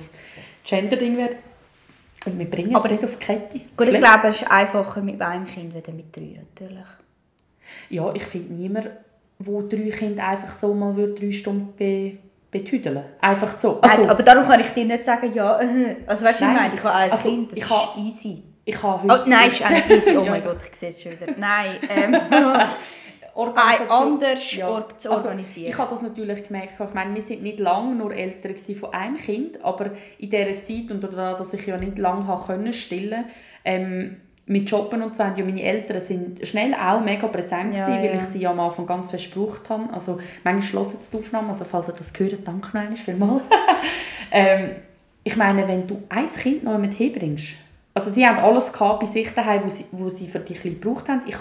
[0.65, 1.37] Gender-Ding wird.
[2.25, 3.61] Und wir bringen es nicht auf die Kette.
[3.77, 6.85] Gut, ich glaube, es ist einfacher mit einem Kind als mit drei natürlich.
[7.89, 8.89] Ja, ich finde niemand,
[9.39, 12.17] wo drei Kinder einfach so mal drei Stunden be
[12.51, 13.81] betüdeln Einfach so.
[13.81, 15.59] Also, Nein, aber darum kann ich dir nicht sagen, ja,
[16.07, 18.43] also weißt du, ich meine, ich habe ein also, Kind, das ist habe, easy.
[18.63, 19.23] Ich habe heute...
[19.25, 21.33] Oh, nein, ist auch nicht easy, oh mein Gott, ich sehe es schon wieder.
[21.37, 22.15] Nein, ähm,
[23.89, 24.85] anders ja.
[24.97, 25.67] zu also, organisieren.
[25.67, 26.73] Also, ich habe das natürlich gemerkt.
[26.79, 30.91] Ich meine, wir sind nicht lange nur Eltern von einem Kind, aber in dieser Zeit
[30.91, 33.25] und dadurch, dass ich ja nicht lange stillen
[33.65, 37.85] ähm, mit Jobben und so haben ja meine Eltern sind schnell auch mega präsent ja,
[37.85, 38.15] gewesen, weil ja.
[38.15, 39.91] ich sie ja am Anfang ganz gebraucht habe.
[39.91, 43.41] Also manchmal hören sie die Aufnahme, also falls ihr das gehört, danke noch einmal vielmals.
[44.31, 44.75] ähm,
[45.23, 47.55] ich meine, wenn du ein Kind noch mit herbringst,
[47.97, 50.75] also sie haben alles gehabt bei sich daheim, wo sie, wo sie für die Kleine
[50.75, 51.21] gebraucht haben.
[51.27, 51.37] Ich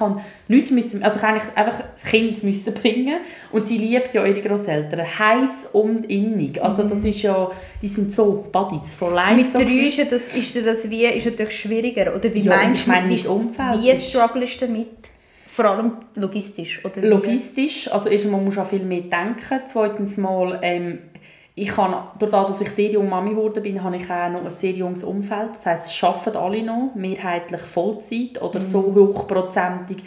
[0.47, 3.17] nichts müssen, also ich eigentlich einfach das Kind müssen bringen
[3.51, 6.63] und sie liebt ja ihre Großeltern heiß und innig.
[6.63, 7.51] Also das ist ja,
[7.83, 9.35] die sind so Buddies for life.
[9.35, 12.91] Mit drei ist das, ist das wie, ist natürlich schwieriger oder wie ja, meinst du,
[12.91, 14.89] mein, wie strugglest du damit?
[15.49, 17.03] Vor allem logistisch, oder?
[17.03, 19.61] Logistisch, also erstmal muss man auch viel mehr denken.
[19.67, 20.99] Zweitens mal ähm,
[21.57, 24.51] ich habe, dadurch, dass ich sehr jung Mami geworden bin, habe ich auch noch ein
[24.51, 25.51] sehr junges Umfeld.
[25.53, 28.65] Das heisst, es arbeiten alle noch, mehrheitlich Vollzeit oder mhm.
[28.65, 29.99] so hochprozentig.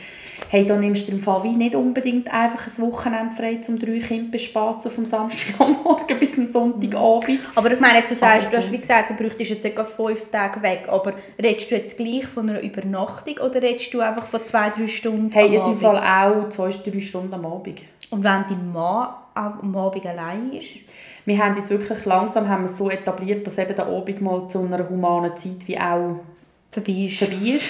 [0.49, 3.99] Hey, da nimmst du im Fall wie nicht unbedingt einfach ein Wochenende frei, um drei
[3.99, 7.29] Kinder bespassen vom Samstagmorgen bis zum Sonntagabend.
[7.29, 7.39] Mhm.
[7.55, 10.61] Aber ich meine, du sagst, du hast wie gesagt, du bräuchtest jetzt etwa fünf Tage
[10.61, 14.69] weg, aber redest du jetzt gleich von einer Übernachtung oder redest du einfach von zwei,
[14.69, 17.83] drei Stunden Hey, es im Fall auch zwei, drei Stunden am Abend.
[18.09, 20.71] Und wenn dein Mann am Abend allein ist?
[21.27, 24.59] Wir haben jetzt wirklich langsam haben wir so etabliert, dass eben der Abend mal zu
[24.59, 26.21] einer humanen Zeit wie auch
[26.71, 27.19] vorbei ist.
[27.19, 27.69] Vorbei ist.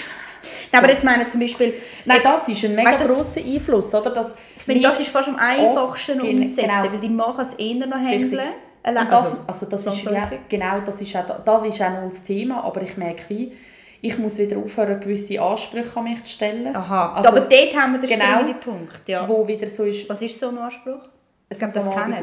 [0.70, 1.74] Nein, aber jetzt meine zum Beispiel...
[2.04, 4.10] Nein, das ist ein mega weißt, grosser Einfluss, oder?
[4.10, 6.82] Dass ich finde, das ist fast am einfachsten umzusetzen, genau.
[6.84, 8.48] weil die kann es eher noch handeln.
[8.84, 12.22] Das, also, also das ist ja, genau, das ist auch, da ist auch noch das
[12.22, 13.52] Thema, aber ich merke wie,
[14.00, 16.76] ich muss wieder aufhören, gewisse Ansprüche an mich zu stellen.
[16.76, 19.28] Aha, also, aber dort haben wir den genau, Punkt, ja.
[19.28, 20.08] Wo wieder so ist...
[20.08, 21.00] Was ist so ein Anspruch?
[21.50, 22.16] Es gibt das am Abend,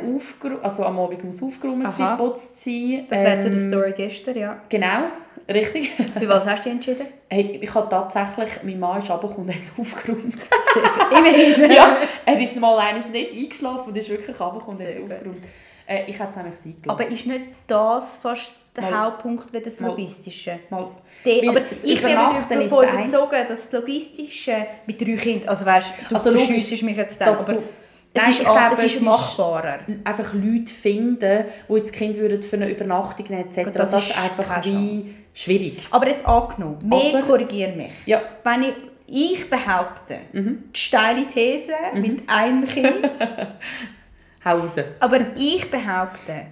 [0.61, 3.07] also am Abend muss aufgeräumt sein, geputzt sein.
[3.09, 4.61] Das wäre ähm, die Story gestern, ja.
[4.69, 5.05] Genau,
[5.49, 5.91] richtig.
[6.19, 7.07] Für was hast du dich entschieden?
[7.27, 10.35] Hey, ich habe tatsächlich, mein Mann ist runtergekommen und hat es aufgeräumt.
[11.11, 11.71] Immerhin.
[11.71, 15.43] ja, er ist mal nicht eingeschlafen und ist wirklich runtergekommen und hat es aufgeräumt.
[15.87, 19.59] Äh, ich hätte es nämlich sein Aber ist nicht das fast der mal, Hauptpunkt wie
[19.59, 20.59] das Logistische?
[20.69, 20.87] Mal,
[21.23, 26.15] De, aber ich bin davon überzogen, dass das Logistische mit drei Kindern, also weißt du,
[26.15, 26.37] also, du
[26.85, 27.53] mich jetzt dann, aber...
[27.53, 27.63] Es
[28.15, 29.79] Nein, ist, ich glaube, es ist machbarer.
[29.87, 33.71] Ist einfach Leute finden, die jetzt Kind würden für eine Übernachtung nehmen etc.
[33.73, 35.03] Das, das, ist einfach wie
[35.33, 35.87] schwierig.
[35.91, 37.91] Aber jetzt angenommen, mehr korrigiere mich.
[38.05, 38.21] Ja.
[38.43, 38.73] Wenn ich,
[39.07, 40.63] ich behaupte, mhm.
[40.73, 42.01] die steile These mhm.
[42.01, 43.11] mit einem Kind.
[44.45, 44.85] Hause.
[44.99, 46.45] Aber ich behaupte,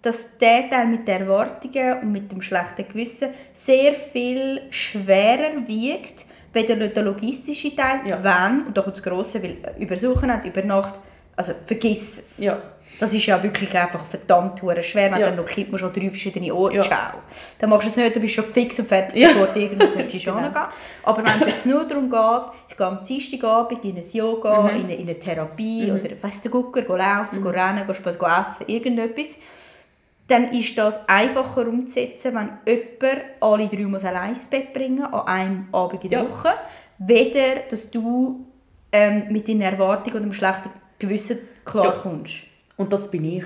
[0.00, 6.26] dass der Teil mit den Erwartungen und mit dem schlechten Gewissen sehr viel schwerer wiegt,
[6.54, 8.22] weder der logistische Teil, ja.
[8.22, 10.94] wenn, und doch das Grosse, weil über Wochenende, über Nacht,
[11.36, 12.38] also vergiss es.
[12.38, 12.58] Ja.
[13.00, 15.26] Das ist ja wirklich einfach verdammt schwer, wenn ja.
[15.26, 16.82] dann noch Kind musst, drei verschiedene Orte ja.
[16.84, 17.20] schauen.
[17.58, 19.28] Dann machst du es nicht, dann bist du schon fix und fertig, ja.
[19.28, 20.06] bevor du irgendwo genau.
[20.06, 20.52] gehen
[21.02, 24.68] Aber wenn es jetzt nur darum geht, ich gehe am Dienstagabend in ein Yoga, mhm.
[24.68, 25.96] in, eine, in eine Therapie mhm.
[25.96, 27.42] oder weiss der Gucker, gehen laufen, mhm.
[27.42, 29.38] gehen rennen, gehen Sport, gehen essen, irgendetwas,
[30.26, 35.26] dann ist das einfacher umzusetzen, wenn jemand alle drei muss allein ins Bett bringen an
[35.26, 36.30] einem Abend in der ja.
[36.30, 36.50] Woche,
[36.98, 38.46] weder dass du
[38.92, 42.34] ähm, mit deinen Erwartungen und einem schlechten Gewissen klarkommst.
[42.34, 42.48] Ja.
[42.76, 43.44] Und das bin ich.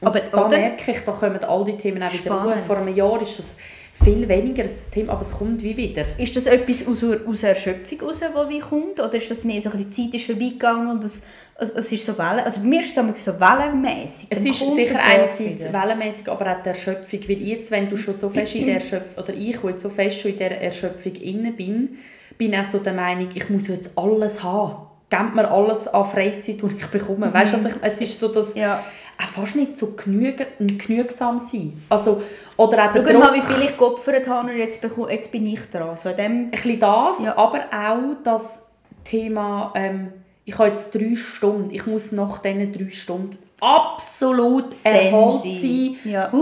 [0.00, 0.58] Und aber, da oder?
[0.58, 2.58] merke ich, da kommen all die Themen auch wieder hoch.
[2.58, 3.56] Vor einem Jahr ist das
[4.02, 6.04] viel weniger ein Thema, aber es kommt wie wieder.
[6.18, 9.00] Ist das etwas aus, aus Erschöpfung heraus, das wie kommt?
[9.00, 11.22] Oder ist das mehr so ein bisschen Zeit ist vorbeigegangen und es,
[11.54, 14.28] also, es ist so Wellen, also bei mir ist es so wellenmäßig.
[14.30, 18.28] Es ist sicher einerseits wellenmäßig, aber auch die Erschöpfung, weil jetzt, wenn du schon so
[18.28, 21.52] fest in der Erschöpfung, oder ich, wo jetzt so fest schon in der Erschöpfung inne
[21.52, 21.98] bin,
[22.36, 24.86] bin auch so der Meinung, ich muss jetzt alles haben.
[25.10, 27.32] gibt mir alles an Freizeit, die ich bekomme.
[27.34, 28.84] Weißt du, also ich, es ist so, dass Ja.
[29.20, 31.82] Auch fast nicht so genüg, genügsam sein.
[31.88, 32.22] Also,
[32.56, 35.46] oder auch der Schau Druck, mal, wie viel ich geopfert habe und jetzt, jetzt bin
[35.46, 35.96] ich dran.
[35.96, 37.36] So dem, ein bisschen das, Ja.
[37.36, 38.62] aber auch das
[39.04, 40.12] Thema, ähm,
[40.44, 45.96] ich habe jetzt drei Stunden, ich muss nach diesen drei Stunden absolut erholt sein.
[46.04, 46.32] Ja.
[46.32, 46.38] Uh,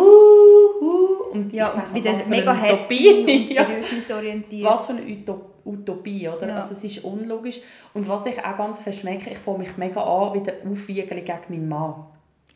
[0.81, 3.55] uh, und ja, und was für mega happy Utopie.
[3.55, 3.65] ja.
[3.65, 4.71] bedürfnisorientiert.
[4.71, 6.47] Was für eine Utop Utopie, oder?
[6.47, 6.57] Ja.
[6.57, 7.61] Also es ist unlogisch.
[7.93, 11.69] Und was ich auch ganz verschmecke, ich fange mich mega an, wieder aufwiegen gegen meinen
[11.69, 12.07] Mann.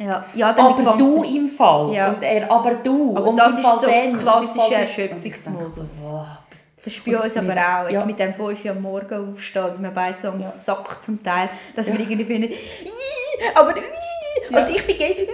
[0.01, 1.93] Ja, ja dann Aber du im Fall.
[1.93, 2.09] Ja.
[2.09, 3.15] Und er, aber du.
[3.17, 6.03] Aber und das ist so dann, klassischer Erschöpfungsmodus.
[6.03, 6.27] So, wow.
[6.83, 7.89] Das ist bei uns aber auch.
[7.91, 8.07] Jetzt Ja.
[8.07, 10.49] mit dem 5 Uhr am Morgen aufstehen, also wir beide so am Ja.
[10.49, 12.57] Sack zum Teil, dass wir irgendwie finden, «Ih,
[13.55, 13.75] aber
[14.51, 14.59] Ja.
[14.63, 15.29] und ich bin gegen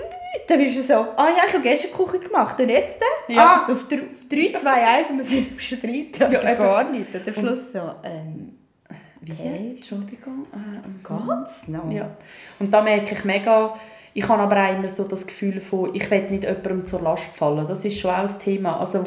[0.48, 3.00] dann bist du so, ah ja, ich habe gestern Kuchen gemacht und jetzt?
[3.26, 3.64] Ja.
[3.66, 6.32] Ah, auf 3, 2, 1 und wir sind am Streiten.
[6.32, 7.12] Ja, gar nicht.
[7.12, 8.56] Und am Schluss so, ähm,
[9.22, 9.32] Wie?
[9.32, 9.72] Okay.
[9.76, 10.46] Entschuldigung.
[10.52, 11.90] Äh, geht's noch?
[11.90, 12.10] Ja.
[12.60, 13.74] Und da merke ich mega,
[14.16, 17.26] ich habe aber auch immer so das Gefühl von, ich will nicht jemandem zur Last
[17.36, 17.66] fallen.
[17.66, 18.80] Das ist schon auch das Thema.
[18.80, 19.02] Also,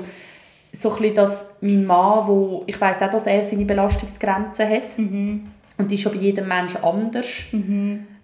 [0.71, 4.97] so ein dass mein Mann, wo, ich weiß auch, dass er seine Belastungsgrenzen hat.
[4.97, 5.47] Mhm.
[5.79, 7.27] Und die ist schon bei jedem Menschen anders.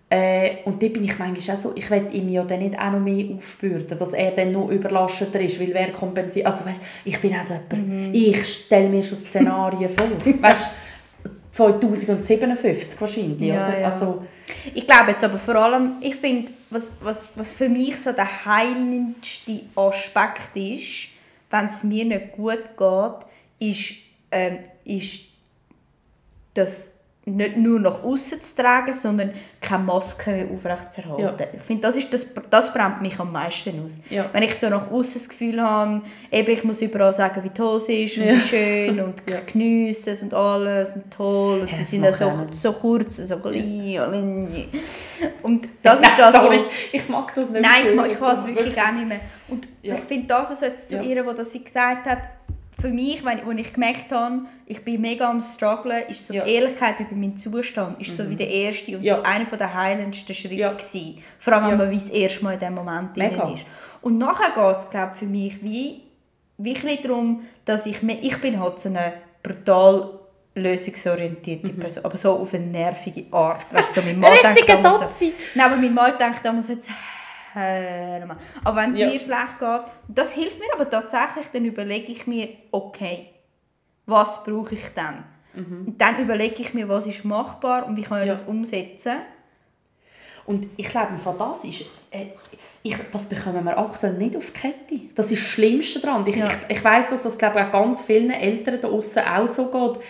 [0.08, 2.92] Äh, und da bin ich manchmal auch so, ich will ihm ja dann nicht auch
[2.92, 7.20] noch mehr aufbürden, dass er dann noch überlasteter ist, weil wer kompensiert, also weißt, ich
[7.20, 8.14] bin auch so jemand, Mhm.
[8.14, 10.06] ich stelle mir schon Szenarien vor,
[10.42, 10.70] weißt,
[11.52, 13.80] 2057 wahrscheinlich, Ja, oder?
[13.80, 13.86] ja.
[13.90, 14.22] Also,
[14.76, 18.46] Ich glaube jetzt aber vor allem, ich finde, was, was, was für mich so der
[18.46, 21.08] heilendste Aspekt ist,
[21.50, 23.96] wenn es mir nicht gut geht, ist,
[24.32, 25.22] ähm, ist
[26.54, 26.92] das
[27.28, 31.24] nicht nur nach außen zu tragen, sondern keine Maske mehr aufrechtzuerhalten.
[31.40, 31.48] Ja.
[31.56, 34.00] Ich finde, das, ist das, das brennt mich am meisten aus.
[34.12, 34.30] Ja.
[34.32, 36.02] Wenn ich so nach außen das Gefühl habe,
[36.32, 38.36] eben, ich muss überall sagen, wie toll sie ist und Ja.
[38.36, 42.14] wie schön und ich geniesse es und alles und toll und Ja, sie sind ja
[42.14, 44.66] so, so kurz, so klein.
[45.42, 46.60] Und das ist das, sorry,
[46.92, 49.20] ich mag das nicht Nein, ich, mag- ich kann es wirklich auch nicht mehr.
[49.48, 49.96] Und Ja.
[49.96, 51.02] ich finde, das ist jetzt zu Ja.
[51.02, 52.20] ihr, die das wie gesagt hat,
[52.86, 56.44] für mich, wenn, als ich gemerkt habe, ich bin mega am strugglen, ist so Ja.
[56.44, 56.46] Mhm.
[56.48, 59.22] die Ehrlichkeit über meinen Zustand ist so wie der erste und Ja.
[59.24, 60.72] einer der heilendsten Schritte Ja.
[60.72, 61.24] gewesen.
[61.40, 63.66] Vor allem, wenn man wie das erste Mal in diesem Moment drin ist.
[64.02, 66.02] Und nachher geht es, glaube für mich wie,
[66.60, 70.20] wie ein darum, dass ich, ich bin halt so eine brutal
[70.54, 71.80] lösungsorientierte Mhm.
[71.80, 73.66] Person, aber so auf eine nervige Art.
[73.74, 75.34] Weißt, so mein Mann denkt Richtiger damals so, Sotzi.
[75.56, 76.90] Nein, aber mein Mann denkt damals jetzt,
[77.56, 78.38] hör mal.
[78.64, 79.08] Aber wenn es Ja.
[79.08, 83.30] mir schlecht geht, das hilft mir aber tatsächlich, dann überlege ich mir, okay,
[84.06, 85.24] was brauche ich dann?
[85.56, 88.28] Und dann überlege ich mir, was ist machbar und wie kann ich Mhm.
[88.28, 88.34] Ja.
[88.34, 89.16] das umsetzen.
[90.46, 92.26] Und ich glaube, von das ist, äh,
[92.84, 95.00] ich, das bekommen wir aktuell nicht auf die Kette.
[95.16, 96.24] Das ist das Schlimmste daran.
[96.28, 96.48] Ich, Ja.
[96.70, 99.72] ich, ich weiss, dass das glaube ich, auch ganz vielen Eltern da außen auch so
[99.72, 100.04] geht.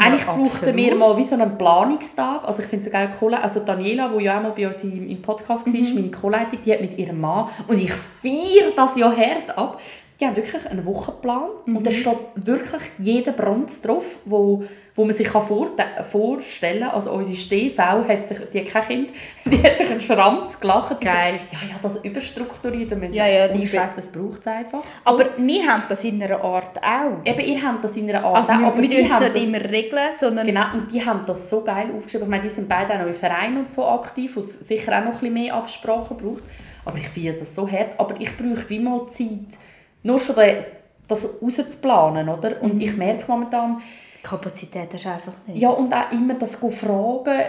[0.00, 2.44] Eigentlich Ja, brauchten wir mal wie so einen Planungstag.
[2.44, 5.08] Also ich finde es geil, Colle- also Daniela, die ja auch mal bei uns im,
[5.08, 5.94] im Podcast war, Mhm.
[5.94, 9.80] meine Co-Leitung, die hat mit ihrem Mann, und ich feiere das ja hart ab,
[10.20, 11.82] die haben wirklich einen Wochenplan und Mhm.
[11.84, 14.64] da steht wirklich jeder Bronze drauf, wo,
[14.96, 16.90] wo man sich kann vorte- vorstellen kann.
[16.90, 19.10] Also unsere Stv hat sich, die hat kein Kind,
[19.44, 21.00] die hat sich einen Schranz gelacht.
[21.00, 21.34] Geil.
[21.48, 22.90] sagt, Ja, ja, das überstrukturiert.
[22.92, 24.82] Und wir Ja, ja, die Scheiß, das braucht es einfach.
[25.04, 25.12] So.
[25.12, 27.24] Aber wir haben das in einer Art auch.
[27.24, 29.34] Eben, ihr habt das in einer Art Also auch, wir, aber wir sie haben nicht
[29.36, 32.26] das- immer regeln, sondern Genau, und die haben das so geil aufgeschrieben.
[32.26, 34.98] Ich meine, die sind beide auch noch im Verein und so aktiv, wo es sicher
[34.98, 36.42] auch noch ein bisschen mehr Absprachen braucht.
[36.84, 37.94] Aber ich finde das so hart.
[38.00, 39.58] Aber ich bräuchte wie mal Zeit,
[40.02, 40.66] nur schon das,
[41.06, 42.60] das rauszuplanen, oder?
[42.62, 43.80] Und ich merke momentan,
[44.18, 45.60] die Kapazität hast du einfach nicht.
[45.60, 47.40] ja, und auch immer das fragen,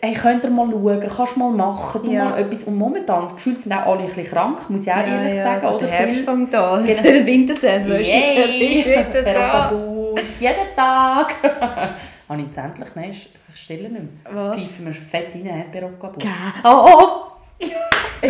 [0.00, 2.24] hey, könnt ihr mal schauen, kannst du mal machen, du Ja.
[2.26, 2.64] mal etwas.
[2.64, 5.60] Und momentan, das Gefühl, sind auch alle ein bisschen krank, muss ich auch ehrlich sagen.
[5.62, 7.02] Der Oder Herbst Viel- fängt an, Genau.
[7.02, 8.84] die Wintersaison Yay!
[8.84, 8.86] ist
[9.22, 9.72] wieder da.
[10.40, 11.34] Jeden Tag.
[12.28, 12.88] Habe ich jetzt endlich?
[12.94, 13.92] Nein, ich stille nicht
[14.24, 14.34] mehr.
[14.34, 14.56] Was?
[14.56, 16.22] Pfeifen wir fett rein, hey, Perokabus.
[16.22, 16.30] Ge-
[16.64, 17.08] Oh, oh.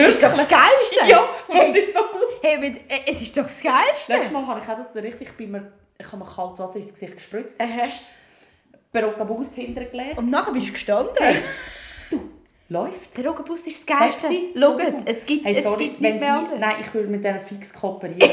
[0.00, 0.96] Es ist doch das Geilste.
[1.06, 1.72] Ja, und Hey.
[1.72, 2.22] das ist so gut.
[2.42, 4.32] Hey, mit, äh, es ist doch das Letztes Geilste.
[4.32, 6.92] Mal habe ich auch das so richtig, bei mir, ich habe mir kaltes Wasser ins
[6.92, 7.84] Gesicht gespritzt, Aha.
[8.92, 10.18] Perokabus hintergelegt.
[10.18, 11.14] Und nachher bist du gestanden.
[12.70, 13.16] Läuft.
[13.18, 14.26] Der Rogenbus ist das Geilste.
[14.28, 14.54] Heftig.
[14.58, 16.58] Schaut, es gibt, Hey, es sorry, gibt wenn nicht mehr die.
[16.58, 18.20] Nein, ich würde mit denen fix kooperieren.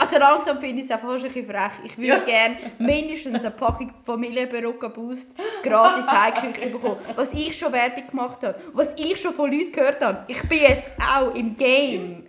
[0.00, 1.70] Also langsam finde ich es einfach fast ein bisschen frech.
[1.84, 2.18] Ich würde Ja.
[2.18, 5.30] gerne mindestens eine Packung Familienberocca Boost
[5.62, 6.96] gratis heimgeschickt bekommen.
[7.14, 10.24] Was ich schon Werbung gemacht habe, was ich schon von Leuten gehört habe.
[10.26, 12.24] Ich bin jetzt auch im Game.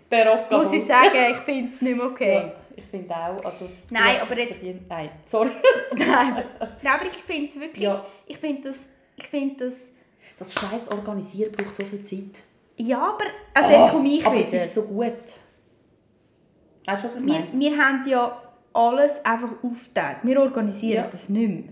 [0.51, 2.33] Muss ich sagen, ich finde es nicht mehr okay.
[2.35, 3.43] Ja, ich finde auch.
[3.43, 4.87] Also, Nein, aber es jetzt- verdient.
[4.87, 5.49] Nein, sorry.
[5.95, 6.43] Nein, aber,
[6.83, 8.05] nein, aber ich finde es wirklich, Ja.
[8.27, 9.91] ich finde das, ich finde das,
[10.41, 12.41] Das scheiß Organisieren braucht so viel Zeit.
[12.77, 14.47] ja, aber, also jetzt komme ich aber wieder.
[14.47, 15.13] es ist so gut.
[16.87, 17.47] Weißt du, was ich wir, meine?
[17.53, 18.41] wir haben ja
[18.73, 20.17] alles einfach aufgeteilt.
[20.23, 21.07] Wir organisieren Ja.
[21.11, 21.63] das nicht mehr.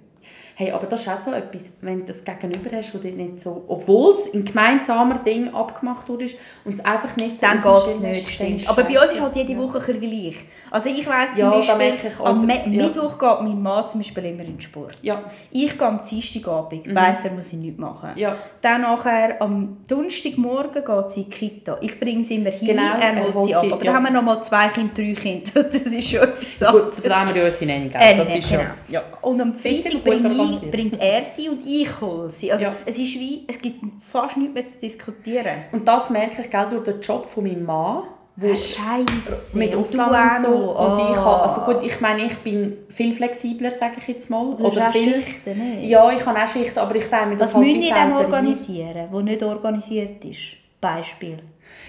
[0.54, 3.64] Hey, aber das ist auch so etwas, wenn du das Gegenüber hast, du nicht so,
[3.70, 6.26] obwohl es ein gemeinsamer Ding abgemacht wurde
[6.66, 8.70] und es einfach nicht so Dann geht es nicht, stimmt.
[8.70, 9.58] Aber bei uns ist halt jede Ja.
[9.60, 10.46] Woche gleich.
[10.72, 12.84] Also ich weiss zum Ja, da Beispiel, am also- Me- ja.
[12.88, 14.98] Mittwoch geht mein Mann zum Beispiel immer in den Sport.
[15.02, 18.10] Ja, Ich gehe am Dienstagabend, weiss er, muss ich nichts machen.
[18.16, 18.36] ja.
[18.62, 21.78] Dann nachher am Donnerstagmorgen geht sie in die Kita.
[21.82, 23.64] Ich bringe sie immer hin, Genau, er holt sie ab.
[23.72, 23.92] Aber ja.
[23.92, 25.52] da haben wir noch mal zwei Kinder, drei Kinder.
[25.64, 26.96] Das ist schon etwas Gut, anderes.
[27.00, 28.02] vertrauen wir uns in eine, gell?
[28.02, 28.58] Äh, Das ist ja...
[28.58, 28.70] genau.
[28.90, 29.02] Ja.
[29.22, 30.72] Und am Freitag organisiert?
[30.72, 32.52] bringt er sie und ich hole sie.
[32.52, 32.74] Also Ja.
[32.86, 35.56] es ist wie, es gibt fast nichts mehr zu diskutieren.
[35.72, 38.04] Und das merke ich, gell, durch den Job von meinem Mann,
[38.40, 39.48] wo Ah, Scheiße.
[39.58, 39.98] mit du und so.
[39.98, 40.08] noch.
[40.08, 41.26] Und ich Ah.
[41.26, 44.56] habe, also gut, ich meine, ich bin viel flexibler, sage ich jetzt mal.
[44.56, 45.90] Du Oder viel, Schichten, nicht?
[45.90, 48.14] Ja, ich habe auch Schichten, aber ich teile mir das Was halt müsst ihr dann
[48.14, 50.58] organisieren, wo nicht organisiert ist?
[50.82, 51.40] Beispiel.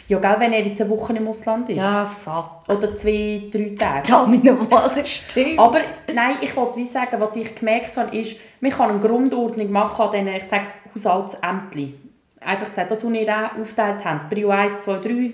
[0.09, 1.77] Ja, gell, wenn er jetzt eine Woche im Ausland ist.
[1.77, 2.69] Ja, fuck.
[2.69, 4.11] Oder zwei, drei Tage.
[4.11, 5.59] Da mit normal, das stimmt.
[5.59, 5.79] Aber
[6.13, 10.03] nein, ich wollte wie sagen, was ich gemerkt habe, ist, man kann eine Grundordnung machen
[10.03, 11.95] an diesen, ich sage, Haushaltsämtern.
[12.41, 14.29] Einfach gesagt, das, was ihr auch aufgeteilt habt.
[14.31, 15.31] Prio 1, 2, 3,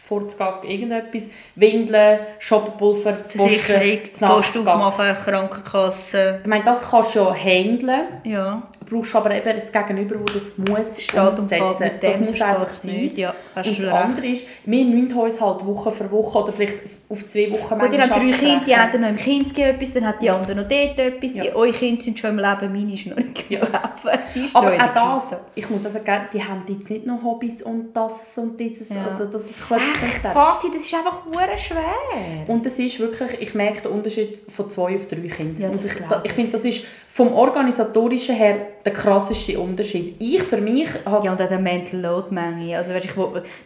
[0.00, 6.40] Vorzugag, irgendetwas, Windeln, Shopperpulver, Versicherung, das Post aufmachen, Krankenkasse.
[6.42, 8.06] Ich meine, das kannst du ja handeln.
[8.24, 8.62] Ja.
[8.84, 11.90] Du brauchst aber eben das Gegenüber, das das muss Steht umsetzen.
[12.00, 13.12] Das muss einfach sein.
[13.14, 13.92] Ja, und das recht.
[13.92, 16.74] andere ist, wir müssen uns halt Woche für Woche oder vielleicht
[17.10, 20.06] auf zwei Wochen Gut, ihr habt drei Kinder, die haben noch im Kinski etwas, dann
[20.06, 21.34] hat die andere noch dort etwas.
[21.34, 21.52] Ja.
[21.56, 23.64] Eure Kinder sind schon im Leben, meine ist noch nicht im Ja.
[23.64, 24.48] Leben.
[24.54, 28.38] Aber auch das, ich muss auch sagen, die haben jetzt nicht noch Hobbys und das
[28.38, 29.04] und dieses, Ja.
[29.04, 32.44] also das ist Echt, Fazit, das ist einfach hure schwer.
[32.46, 35.62] Und es ist wirklich, ich merke den Unterschied von zwei auf drei Kindern.
[35.62, 40.14] Ja, das ich da- ich finde, das ist vom Organisatorischen her der krasseste Unterschied.
[40.20, 41.26] Ich für mich habe...
[41.26, 42.76] Ja, und auch der Mental Load Menge.
[42.78, 43.12] Also, weißt, ich,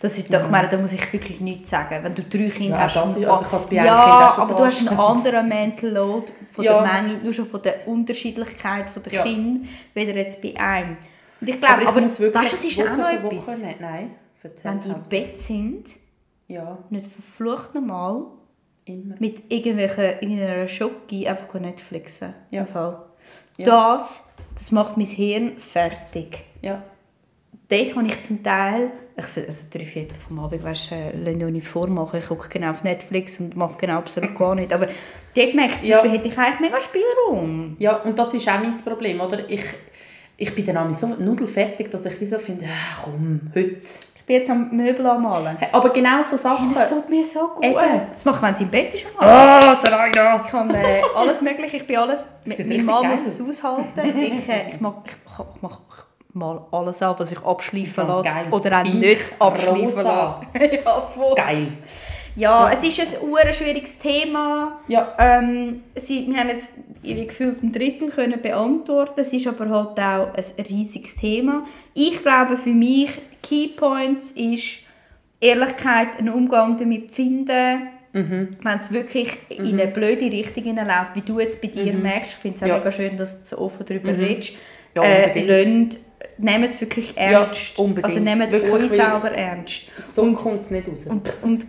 [0.01, 1.99] das ist, ich meine, da muss ich wirklich nichts sagen.
[2.03, 4.39] Wenn du drei Kinder Ja, hast, das also ich habe es bei einem ja, Kind
[4.51, 6.83] aber du hast einen anderen Mental Load von Ja.
[6.83, 9.23] der Menge, nur schon von der Unterschiedlichkeit von der Ja.
[9.23, 10.97] Kinder, weder jetzt bei einem.
[11.41, 13.11] Und ich glaube, aber ich aber, muss wirklich weißt du, es ist Woche auch noch
[13.33, 13.47] etwas.
[13.49, 13.81] Woche nicht.
[13.81, 14.11] Nein,
[14.63, 15.03] Wenn die im.
[15.09, 15.85] Bett sind,
[16.49, 18.27] Ja, nicht verflucht normal,
[18.85, 19.15] immer.
[19.19, 22.35] mit irgendwelchen, irgendeiner Schoki einfach Netflixen.
[22.51, 22.61] Ja.
[22.61, 23.03] Im Fall.
[23.59, 23.95] Ja.
[23.97, 26.43] Das, das macht mein Hirn fertig.
[26.63, 26.83] Ja.
[27.69, 31.35] Dort habe ich zum Teil, ich, also drei Viertel vom Abend, weißt du, äh, lass
[31.37, 34.75] ich auch nicht vormachen, ich gucke genau auf Netflix und mache genau absolut gar nichts.
[34.75, 34.87] Aber
[35.35, 36.01] dort merke ich, zum Ja.
[36.01, 37.77] Beispiel, hätte ich eigentlich mega Spielraum.
[37.79, 39.49] ja, und das ist auch mein Problem, oder?
[39.49, 39.63] Ich,
[40.37, 43.81] ich bin dann auch so nudelfertig, dass ich wie so finde, ah, komm, heute.
[44.17, 45.59] Ich bin jetzt am Möbel anmalen.
[45.71, 46.73] Aber genau so Sachen...
[46.75, 47.63] Das tut mir so gut.
[47.65, 47.77] Eben.
[48.11, 49.05] Das mache ich, wenn sie im Bett ist.
[49.19, 50.41] Ah, Sarayda!
[50.43, 52.27] Ich kann äh, alles mögliche, ich bin alles...
[52.47, 53.51] Mein Mann muss es aus.
[53.51, 54.19] aushalten.
[54.19, 55.83] Ich, äh, ich, mag, ich, ich mache
[56.35, 58.25] mal alles an, was ich abschleifen lasse.
[58.25, 58.47] geil.
[58.51, 60.41] Oder auch nicht abschleifen lasse.
[60.85, 61.35] ja, voll.
[61.37, 61.69] Geil.
[62.37, 62.73] Ja, Ja.
[62.77, 64.79] es ist ein ure schwieriges Thema.
[64.89, 65.15] Ja.
[65.19, 66.73] Ähm, sie, wir haben jetzt
[67.03, 69.21] gefühlt ein Drittel können beantworten.
[69.21, 71.65] Es ist aber halt auch ein riesiges Thema.
[71.95, 73.11] Ich glaube für mich
[73.43, 74.81] Keypoints ist
[75.41, 77.89] Ehrlichkeit, einen Umgang damit finden.
[78.13, 78.49] Mhm.
[78.63, 82.37] Wenn es wirklich in eine blöde Richtung hineinläuft, wie du jetzt bei dir merkst, ich
[82.37, 82.79] finde es auch Ja.
[82.79, 84.21] mega schön, dass du so offen darüber Mhm.
[84.21, 84.53] redest,
[84.97, 85.33] Ja, äh,
[86.39, 87.79] nehmt es wirklich ernst.
[87.79, 88.05] unbedingt.
[88.07, 89.83] also nehmt Wirklich, euch selber ernst.
[90.15, 91.01] So kommt es nicht raus.
[91.07, 91.67] Und, und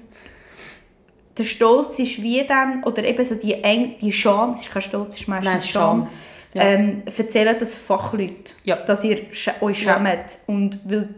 [1.37, 4.81] der Stolz ist wie dann, oder eben so die, Eng, die Scham, es ist kein
[4.81, 6.09] Stolz, es ist meistens Nein, Scham, Scham.
[6.53, 6.61] Ja.
[6.63, 8.77] ähm, erzählen das Fachleute, Ja.
[8.77, 9.21] dass ihr
[9.61, 9.95] euch Ja.
[9.95, 10.37] schämt.
[10.47, 11.09] Und weil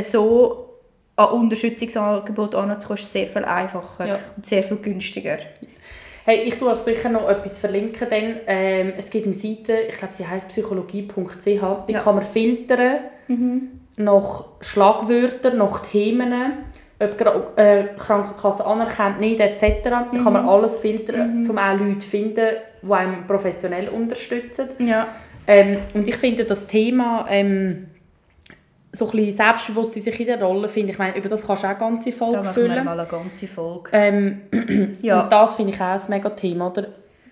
[0.00, 0.68] so
[1.16, 4.18] an Unterstützungsangebot anzukommen, ist sehr viel einfacher Ja.
[4.36, 5.38] und sehr viel günstiger.
[6.24, 9.98] Hey, ich tue euch sicher noch etwas verlinken, denn ähm, es gibt eine Seite, ich
[9.98, 11.60] glaube, sie heißt psychologie.ch, die Ja.
[12.00, 12.04] Mhm.
[12.04, 12.96] kann man filtern
[13.96, 16.32] nach Schlagwörtern, nach Themen,
[17.00, 19.82] ob gra- äh, Krankenkasse anerkennt, nicht etc.
[19.82, 20.24] Da kann Mhm.
[20.32, 22.46] man alles filtern, um auch Leute zu finden,
[22.82, 24.68] die einem professionell unterstützen.
[24.78, 25.08] Ja.
[25.48, 27.88] Ähm, und ich finde das Thema ähm,
[28.94, 31.66] so ein bisschen Selbstbewusstsein sich in der Rolle, finde ich, meine, über das kannst du
[31.66, 32.84] auch eine ganze Da Folge machen wir füllen.
[32.84, 33.90] mal eine ganze Folge.
[33.92, 34.42] Ähm,
[35.02, 35.22] Ja.
[35.22, 36.66] Und das finde ich auch ein mega Thema.
[36.68, 36.88] Oder?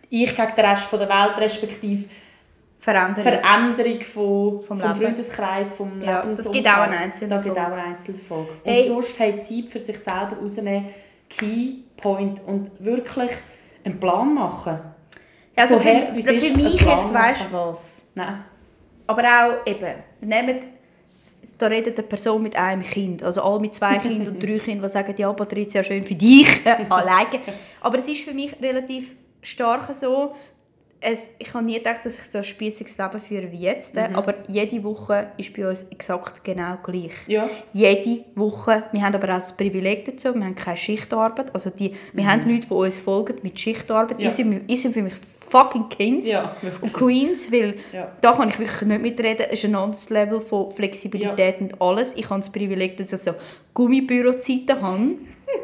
[0.08, 2.08] Ich gegen den Rest von der Welt, respektive
[2.78, 3.22] Verändern.
[3.22, 4.96] Veränderung von, Vom vom.
[4.96, 7.60] Freundeskreis, vom Ja, das gibt auch eine einzelne Da gibt Folge.
[7.70, 8.48] auch eine einzelne Folge.
[8.64, 8.80] Hey.
[8.80, 10.86] Und sonst haben Zeit für sich selber rausnehmen,
[11.28, 13.32] Key Point und wirklich
[13.84, 14.80] einen Plan machen.
[15.56, 18.06] also so für, es für ist, mich hilft, weißt du was?
[18.14, 18.44] Nein.
[19.06, 20.64] Aber auch eben, nehmt,
[21.60, 24.88] da redet eine Person mit einem Kind, also alle mit zwei Kindern und drei Kindern,
[24.88, 26.48] die sagen, ja Patricia, schön für dich,
[26.88, 27.40] alleine.
[27.80, 30.34] Aber es ist für mich relativ stark so,
[31.02, 34.14] es, ich habe nie gedacht, dass ich so ein spießiges Leben führe wie jetzt, Mhm.
[34.14, 37.12] aber jede Woche ist bei uns exakt genau gleich.
[37.26, 37.48] Ja.
[37.72, 38.82] Jede Woche.
[38.92, 41.54] Wir haben aber auch das Privileg dazu, wir haben keine Schichtarbeit.
[41.54, 44.18] Also die, wir haben Leute, die uns folgen mit Schichtarbeit.
[44.18, 44.24] Mhm.
[44.24, 44.28] Ja.
[44.28, 45.14] Die, sind, die sind für mich
[45.48, 48.12] fucking Kings Ja, und Queens, weil Ja.
[48.20, 49.46] da kann ich wirklich nicht mitreden.
[49.50, 52.14] Es ist ein anderes Level von Flexibilität und alles.
[52.16, 53.32] Ich habe das Privileg, dass ich so
[53.74, 55.14] Gummibürozeiten habe.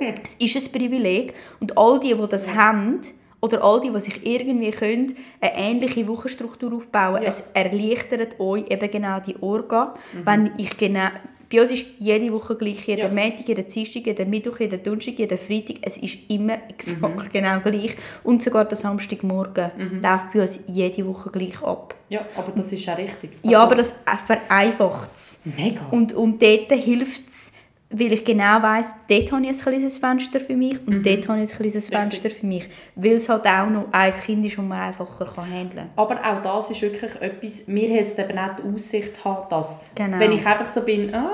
[0.24, 1.34] es ist ein Privileg.
[1.60, 3.00] Und all die, die das haben,
[3.40, 7.28] oder all die, die sich irgendwie können, eine ähnliche Wochenstruktur aufbauen, Ja.
[7.28, 9.94] es erleichtert euch eben genau die Orga.
[10.12, 10.26] Mhm.
[10.26, 11.08] Wenn ich genau...
[11.48, 13.08] Bei uns ist jede Woche gleich, jeden Ja.
[13.08, 15.76] Montag, jeden Dienstag, jeden Mittwoch, jeden Donnerstag, jeden Freitag.
[15.82, 17.28] Es ist immer exakt Mhm.
[17.32, 17.94] genau gleich.
[18.24, 19.70] Und sogar der Samstagmorgen
[20.02, 21.94] läuft bei uns jede Woche gleich ab.
[22.08, 23.30] ja, aber das ist auch richtig.
[23.44, 23.94] Ja, Also, aber das
[24.26, 25.38] vereinfacht es.
[25.44, 25.86] Mega.
[25.92, 27.52] Und, und dort hilft es,
[27.98, 31.42] weil ich genau weiss, dort habe ich ein kleines Fenster für mich und dort habe
[31.42, 32.68] ich ein kleines Fenster für mich.
[32.94, 36.42] Weil es halt auch noch ein Kind ist, das man einfacher kann handeln Aber auch
[36.42, 40.18] das ist wirklich etwas, mir hilft eben auch die Aussicht haben, dass, Genau.
[40.18, 41.30] wenn ich einfach so bin, ah,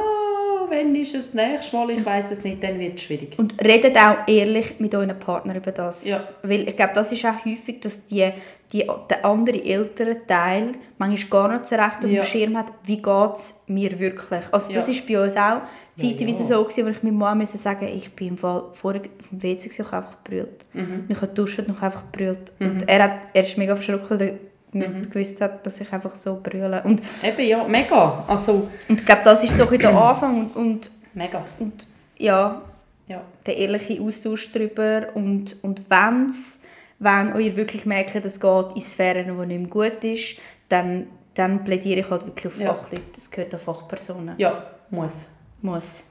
[0.72, 3.38] wenn ist es das nächste Mal, ich weiß es nicht, dann wird es schwierig.
[3.38, 6.04] Und redet auch ehrlich mit euren Partnern über das.
[6.04, 6.26] Ja.
[6.42, 8.28] Weil ich glaube, das ist auch häufig, dass die,
[8.72, 12.22] die, der andere ältere Teil manchmal gar nicht so recht auf Ja.
[12.22, 14.42] dem Schirm hat, wie geht es mir wirklich.
[14.50, 14.92] Also das Ja.
[14.94, 15.60] ist bei uns auch
[15.94, 16.46] zeitweise ja.
[16.46, 19.68] so gewesen, wo ich meiner Mama musste sagen ich bin im Fall vorher vom WC
[19.68, 20.64] gewesen, ich habe einfach gebrüllt.
[20.72, 21.04] Mhm.
[21.08, 22.52] Ich habe geduscht und ich habe einfach gebrüllt.
[22.60, 24.34] Und er, hat, er ist mega verschrocken, er
[24.72, 25.10] nicht Mhm.
[25.10, 26.82] gewusst hat, dass ich einfach so brülle.
[26.84, 28.24] Und, Eben, ja, mega.
[28.26, 31.44] Also, und ich glaube, das ist so der Anfang und, und, mega.
[31.58, 32.62] und ja,
[33.08, 33.20] Ja.
[33.46, 36.60] der ehrliche Austausch darüber und, und wenn's,
[36.98, 40.36] wenn ihr wirklich merkt, es geht in Sphären, die nicht mehr gut ist,
[40.68, 42.74] dann, dann plädiere ich halt wirklich auf Ja.
[42.74, 43.02] Fachleute.
[43.14, 44.34] Das gehört an Fachpersonen.
[44.38, 45.26] Ja, muss.
[45.60, 46.04] Muss.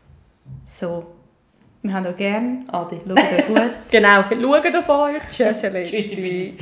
[0.65, 1.05] So.
[1.83, 2.63] Wir haben euch gerne.
[2.67, 2.99] Adi.
[3.07, 3.61] Schaut euch gut.
[3.89, 5.23] Genau, schaut auf euch.
[5.31, 6.57] Tschüss, Tschüssi, Müsi.